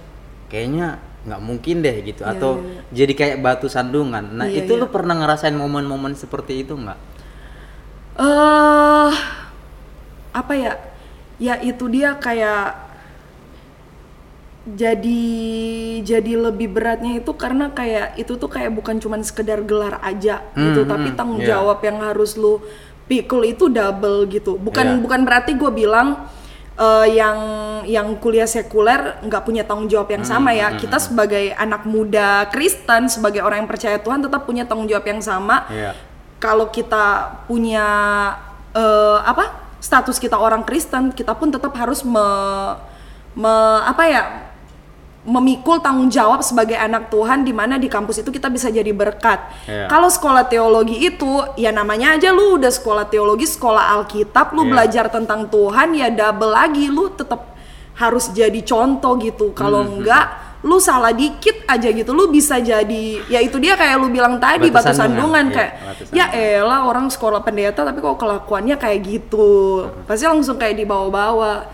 kayaknya 0.49 1.01
nggak 1.25 1.43
mungkin 1.45 1.77
deh 1.81 1.97
gitu 2.05 2.23
Iya, 2.25 2.33
atau 2.37 2.51
iya. 2.63 2.81
jadi 2.95 3.13
kayak 3.17 3.37
batu 3.41 3.67
sandungan. 3.69 4.25
Nah, 4.33 4.47
Iya, 4.49 4.65
itu 4.65 4.73
iya. 4.77 4.81
lu 4.81 4.87
pernah 4.89 5.17
ngerasain 5.17 5.53
momen-momen 5.53 6.13
seperti 6.15 6.65
itu 6.65 6.73
nggak? 6.73 6.99
eh 8.19 9.13
apa 10.35 10.53
ya 10.59 10.73
ya 11.39 11.55
itu 11.63 11.87
dia 11.87 12.19
kayak 12.19 12.91
jadi 14.69 15.23
jadi 16.05 16.33
lebih 16.37 16.69
beratnya 16.69 17.25
itu 17.25 17.33
karena 17.33 17.73
kayak 17.73 18.21
itu 18.21 18.37
tuh 18.37 18.53
kayak 18.53 18.69
bukan 18.69 19.01
cuman 19.01 19.25
sekedar 19.25 19.65
gelar 19.65 19.97
aja 20.05 20.45
gitu 20.53 20.85
Hmm, 20.85 20.91
tapi 20.91 21.09
hmm, 21.09 21.17
tanggung 21.17 21.41
iya. 21.41 21.57
jawab 21.57 21.81
yang 21.81 22.05
harus 22.05 22.37
lu 22.37 22.61
pikul 23.09 23.43
itu 23.43 23.67
double 23.67 24.29
gitu 24.29 24.55
bukan 24.55 24.87
Iya. 24.87 25.01
bukan 25.01 25.21
berarti 25.25 25.57
gue 25.57 25.71
bilang 25.73 26.29
eh, 26.77 27.07
yang 27.11 27.39
yang 27.83 28.15
kuliah 28.17 28.45
sekuler 28.45 29.17
nggak 29.21 29.43
punya 29.43 29.65
tanggung 29.65 29.89
jawab 29.89 30.13
yang 30.13 30.23
sama 30.23 30.53
Hmm, 30.53 30.61
ya 30.61 30.69
kita 30.77 30.99
sebagai 30.99 31.51
anak 31.53 31.83
muda 31.83 32.47
Kristen 32.49 33.09
sebagai 33.09 33.41
orang 33.41 33.65
yang 33.65 33.71
percaya 33.71 33.97
Tuhan 33.97 34.21
tetap 34.21 34.45
punya 34.45 34.63
tanggung 34.63 34.87
jawab 34.87 35.03
yang 35.03 35.19
sama 35.19 35.65
Iya. 35.67 35.97
kalau 36.37 36.69
kita 36.69 37.05
punya 37.49 37.87
eh, 38.73 39.19
apa 39.25 39.57
status 39.79 40.19
kita 40.19 40.37
orang 40.37 40.63
Kristen 40.63 41.11
kita 41.11 41.33
pun 41.33 41.49
tetap 41.49 41.71
harus 41.73 42.03
me, 42.03 42.27
me- 43.35 43.83
apa 43.83 44.03
ya 44.05 44.23
memikul 45.29 45.77
tanggung 45.79 46.09
jawab 46.09 46.41
sebagai 46.41 46.73
anak 46.75 47.13
Tuhan 47.13 47.45
di 47.45 47.53
mana 47.53 47.77
di 47.77 47.85
kampus 47.85 48.25
itu 48.25 48.33
kita 48.33 48.49
bisa 48.49 48.67
jadi 48.67 48.89
berkat. 48.91 49.69
Iya. 49.69 49.85
Kalau 49.87 50.09
sekolah 50.09 50.49
teologi 50.49 50.97
itu 50.99 51.29
ya 51.55 51.69
namanya 51.69 52.17
aja 52.17 52.33
lu 52.33 52.57
udah 52.57 52.73
sekolah 52.73 53.05
teologi, 53.07 53.45
sekolah 53.45 53.93
Alkitab, 53.95 54.51
lu 54.51 54.65
Iya. 54.65 54.71
belajar 54.73 55.05
tentang 55.07 55.45
Tuhan 55.47 55.93
ya 55.93 56.09
double 56.09 56.49
lagi 56.49 56.89
lu 56.89 57.13
tetap 57.13 57.45
harus 57.95 58.33
jadi 58.33 58.57
contoh 58.63 59.21
gitu. 59.21 59.53
Kalau 59.53 59.85
Hmm, 59.85 60.01
enggak 60.01 60.27
lu 60.59 60.83
salah 60.83 61.15
dikit 61.15 61.63
aja 61.67 61.87
gitu 61.87 62.11
lu 62.11 62.27
bisa 62.27 62.59
jadi 62.59 63.23
ya 63.31 63.39
itu 63.39 63.63
dia 63.63 63.79
kayak 63.79 63.95
lu 63.95 64.11
bilang 64.11 64.43
tadi 64.43 64.67
Batu 64.67 64.91
batu, 64.91 64.91
sandungan. 64.91 65.15
sandungan, 65.15 65.45
Iya, 65.45 65.55
kayak 65.55 65.73
ya 66.11 66.27
sandungan. 66.27 66.59
elah 66.59 66.81
orang 66.83 67.07
sekolah 67.07 67.41
pendeta 67.43 67.87
tapi 67.87 67.99
kok 68.01 68.19
kelakuannya 68.19 68.75
kayak 68.75 68.99
gitu 69.05 69.51
pasti 70.03 70.27
langsung 70.27 70.59
kayak 70.59 70.75
dibawa-bawa 70.77 71.69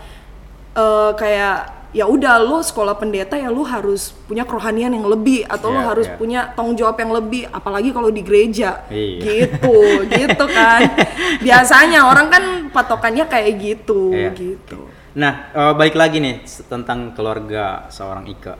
Eh 0.75 1.11
kayak 1.15 1.74
ya 1.95 2.03
udah 2.03 2.43
lu 2.43 2.59
sekolah 2.59 2.99
pendeta 2.99 3.39
ya 3.39 3.47
lu 3.47 3.63
harus 3.63 4.11
punya 4.27 4.43
kerohanian 4.43 4.91
yang 4.91 5.07
lebih 5.07 5.47
atau 5.47 5.71
lu 5.71 5.79
Iya, 5.79 5.87
harus 5.87 6.07
iya. 6.11 6.17
punya 6.19 6.41
tanggung 6.51 6.75
jawab 6.75 6.99
yang 6.99 7.15
lebih 7.15 7.47
apalagi 7.47 7.95
kalau 7.95 8.11
di 8.11 8.19
gereja 8.19 8.83
Iya. 8.91 9.23
gitu 9.23 9.77
gitu 10.19 10.45
kan 10.51 10.91
biasanya 11.39 12.03
orang 12.03 12.27
kan 12.27 12.43
patokannya 12.75 13.23
kayak 13.31 13.55
gitu 13.55 14.11
Iya. 14.11 14.35
gitu 14.35 14.91
Nah, 15.15 15.47
eh, 15.55 15.73
balik 15.79 15.95
lagi 15.95 16.19
nih 16.19 16.43
tentang 16.67 17.15
keluarga 17.15 17.87
seorang 17.87 18.27
Ika. 18.27 18.59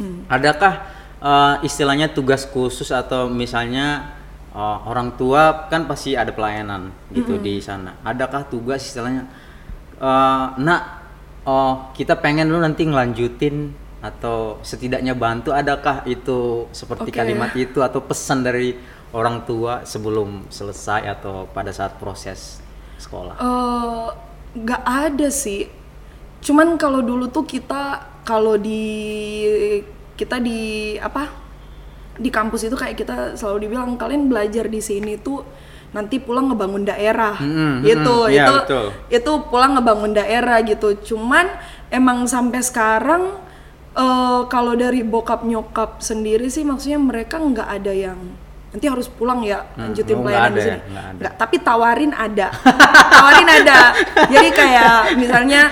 Hmm. 0.00 0.24
Adakah 0.32 0.74
eh, 1.20 1.54
istilahnya 1.68 2.08
tugas 2.16 2.48
khusus 2.48 2.88
atau 2.88 3.28
misalnya 3.28 4.16
eh, 4.56 4.78
orang 4.88 5.20
tua 5.20 5.68
kan 5.68 5.84
pasti 5.84 6.16
ada 6.16 6.32
pelayanan 6.32 6.88
gitu 7.12 7.36
di 7.36 7.60
sana. 7.60 8.00
Adakah 8.00 8.48
tugas 8.48 8.80
istilahnya 8.80 9.28
eh, 10.00 10.44
nak 10.56 10.99
oh 11.44 11.92
kita 11.96 12.18
pengen 12.18 12.50
lu 12.50 12.60
nanti 12.60 12.84
ngelanjutin 12.84 13.72
atau 14.00 14.56
setidaknya 14.64 15.12
bantu 15.12 15.52
adakah 15.52 16.08
itu 16.08 16.68
seperti 16.72 17.12
Oke. 17.12 17.18
kalimat 17.20 17.52
itu 17.52 17.84
atau 17.84 18.00
pesan 18.00 18.40
dari 18.40 18.72
orang 19.12 19.44
tua 19.44 19.84
sebelum 19.84 20.48
selesai 20.48 21.04
atau 21.04 21.44
pada 21.52 21.68
saat 21.68 22.00
proses 22.00 22.64
sekolah? 22.96 23.36
Eh, 23.36 24.08
nggak 24.56 24.82
ada 24.82 25.28
sih 25.28 25.68
cuman 26.40 26.80
kalau 26.80 27.04
dulu 27.04 27.28
tuh 27.28 27.44
kita 27.44 28.00
kalau 28.24 28.56
di 28.56 28.82
kita 30.16 30.40
di 30.40 30.96
apa 30.96 31.28
di 32.16 32.28
kampus 32.32 32.68
itu 32.68 32.76
kayak 32.76 32.96
kita 32.96 33.16
selalu 33.36 33.68
dibilang 33.68 33.96
kalian 33.96 34.28
belajar 34.28 34.68
di 34.68 34.80
sini 34.80 35.20
tuh 35.20 35.44
nanti 35.90 36.22
pulang 36.22 36.50
ngebangun 36.50 36.86
daerah. 36.86 37.36
Mm-mm, 37.38 37.82
gitu. 37.82 38.30
Iya, 38.30 38.46
itu 38.46 38.54
betul. 38.62 38.86
itu 39.10 39.32
pulang 39.50 39.78
ngebangun 39.78 40.12
daerah 40.14 40.58
gitu. 40.62 40.94
Cuman 41.14 41.46
emang 41.90 42.26
sampai 42.30 42.60
sekarang 42.62 43.34
eh, 43.94 44.40
kalau 44.46 44.78
dari 44.78 45.02
bokap 45.02 45.42
nyokap 45.42 45.98
sendiri 45.98 46.46
sih 46.46 46.62
maksudnya 46.62 47.00
mereka 47.02 47.38
nggak 47.38 47.68
ada 47.68 47.92
yang 47.92 48.20
nanti 48.70 48.86
harus 48.86 49.10
pulang 49.10 49.42
ya 49.42 49.66
lanjutin 49.74 50.14
oh, 50.14 50.22
nggak 50.22 50.30
pelayanan 50.30 50.52
di 50.54 50.60
ya, 50.60 50.64
sini. 50.64 50.80
Nggak 51.18 51.32
tapi 51.34 51.56
tawarin 51.58 52.12
ada. 52.14 52.48
Tawarin 53.18 53.48
ada. 53.50 53.78
Jadi 54.30 54.48
kayak 54.54 55.18
misalnya 55.18 55.62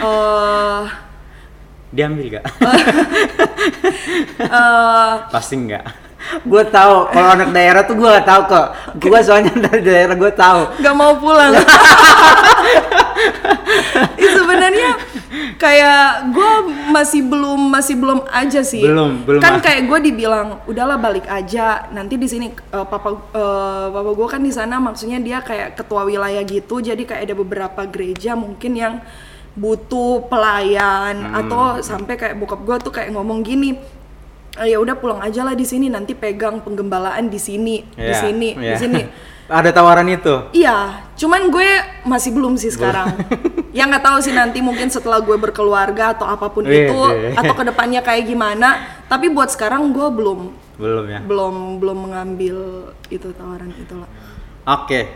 eh 0.00 0.84
Diambil 1.96 2.28
gak? 2.28 2.44
eh, 4.42 5.14
Pasti 5.32 5.54
enggak. 5.56 5.84
Gue 6.42 6.62
tahu 6.68 6.94
kalau 7.10 7.28
anak 7.34 7.48
daerah 7.54 7.82
tuh 7.86 7.94
gue 7.94 8.08
gak 8.08 8.26
tahu 8.26 8.42
kok. 8.50 8.66
Gue 8.98 9.18
soalnya 9.22 9.52
dari 9.54 9.82
daerah 9.82 10.14
gue 10.14 10.32
tahu. 10.34 10.60
nggak 10.82 10.94
mau 10.96 11.12
pulang. 11.18 11.52
Ih, 14.16 14.30
sebenarnya 14.32 14.90
kayak 15.56 16.32
gue 16.32 16.50
masih 16.92 17.20
belum 17.24 17.60
masih 17.72 17.94
belum 17.96 18.20
aja 18.28 18.60
sih. 18.60 18.84
Belum, 18.84 19.24
belum 19.24 19.40
Kan 19.40 19.58
ah. 19.58 19.62
kayak 19.62 19.88
gue 19.88 19.98
dibilang 20.12 20.60
udahlah 20.68 20.98
balik 21.00 21.24
aja. 21.28 21.88
Nanti 21.92 22.20
di 22.20 22.28
sini 22.28 22.52
eh, 22.52 22.86
papa 22.86 23.08
eh, 23.32 23.86
papa 23.90 24.10
gue 24.12 24.28
kan 24.28 24.42
di 24.42 24.52
sana 24.52 24.76
maksudnya 24.78 25.18
dia 25.20 25.40
kayak 25.40 25.76
ketua 25.78 26.04
wilayah 26.04 26.42
gitu. 26.44 26.80
Jadi 26.80 27.04
kayak 27.08 27.22
ada 27.30 27.34
beberapa 27.36 27.82
gereja 27.88 28.36
mungkin 28.36 28.72
yang 28.76 28.94
butuh 29.56 30.28
pelayan 30.28 31.16
Hmm. 31.16 31.40
atau 31.40 31.62
sampai 31.80 32.20
kayak 32.20 32.36
bokap 32.36 32.60
gue 32.60 32.76
tuh 32.84 32.92
kayak 32.92 33.10
ngomong 33.16 33.40
gini. 33.40 33.80
"Eh, 34.58 34.72
ya 34.72 34.78
udah 34.78 34.94
pulang 34.94 35.20
aja 35.20 35.40
lah 35.42 35.52
di 35.52 35.62
sini 35.62 35.86
nanti 35.86 36.12
pegang 36.12 36.58
penggembalaan 36.58 37.28
di 37.28 37.36
sini 37.36 37.84
di 37.86 38.02
Iya, 38.02 38.16
sini 38.18 38.48
di 38.52 38.64
iya. 38.64 38.76
sini 38.76 39.02
Ada 39.46 39.70
tawaran 39.70 40.10
itu. 40.10 40.50
Iya, 40.50 41.06
cuman 41.14 41.54
gue 41.54 41.70
masih 42.02 42.34
belum 42.34 42.58
sih 42.58 42.66
sekarang. 42.66 43.14
ya 43.70 43.86
nggak 43.86 44.02
tahu 44.02 44.18
sih 44.18 44.34
nanti 44.34 44.58
mungkin 44.58 44.90
setelah 44.90 45.22
gue 45.22 45.38
berkeluarga 45.38 46.18
atau 46.18 46.26
apa 46.26 46.50
pun 46.50 46.66
Wih, 46.66 46.82
itu 46.82 46.98
wih. 46.98 47.30
atau 47.30 47.54
ke 47.54 47.62
depannya 47.62 48.02
kayak 48.02 48.26
gimana. 48.26 48.82
Tapi 49.06 49.30
buat 49.30 49.46
sekarang 49.46 49.94
gue 49.94 50.08
belum 50.10 50.50
Belum 50.82 51.06
ya. 51.06 51.22
belum 51.22 51.78
belum 51.78 51.98
mengambil 52.10 52.56
itu 53.06 53.30
tawaran 53.32 53.70
itu 53.70 53.94
lah. 53.94 54.10
Oke. 54.66 55.14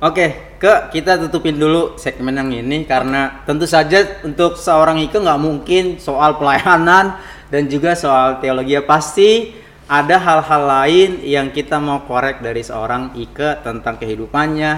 Oke, 0.00 0.26
ke 0.56 0.72
kita 0.90 1.20
tutupin 1.20 1.54
dulu 1.54 1.94
segmen 1.94 2.34
yang 2.34 2.48
ini 2.50 2.82
karena 2.82 3.44
tentu 3.44 3.68
saja 3.68 4.02
untuk 4.24 4.56
seorang 4.56 4.96
Ike 4.98 5.14
nggak 5.14 5.38
mungkin 5.38 6.00
soal 6.00 6.34
pelayanan 6.34 7.20
dan 7.52 7.68
juga 7.68 7.92
soal 7.92 8.40
teologi 8.40 8.72
ya 8.72 8.80
pasti 8.80 9.52
ada 9.84 10.16
hal-hal 10.16 10.62
lain 10.64 11.10
yang 11.20 11.52
kita 11.52 11.76
mau 11.76 12.00
korek 12.08 12.40
dari 12.40 12.64
seorang 12.64 13.12
Ike 13.12 13.60
tentang 13.60 14.00
kehidupannya 14.00 14.72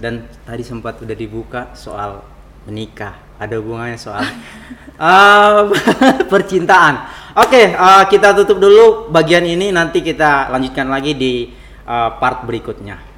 dan 0.00 0.24
tadi 0.48 0.64
sempat 0.64 1.04
udah 1.04 1.12
dibuka 1.12 1.76
soal 1.76 2.24
menikah 2.64 3.20
ada 3.36 3.60
hubungannya 3.60 4.00
soal 4.00 4.24
uh, 4.96 5.68
percintaan. 6.32 7.12
Oke, 7.34 7.76
uh, 7.76 8.08
kita 8.08 8.32
tutup 8.32 8.56
dulu 8.56 9.12
bagian 9.12 9.44
ini 9.44 9.68
nanti 9.68 10.00
kita 10.00 10.48
lanjutkan 10.48 10.88
lagi 10.88 11.12
di 11.12 11.52
uh, 11.84 12.16
part 12.16 12.46
berikutnya. 12.48 13.13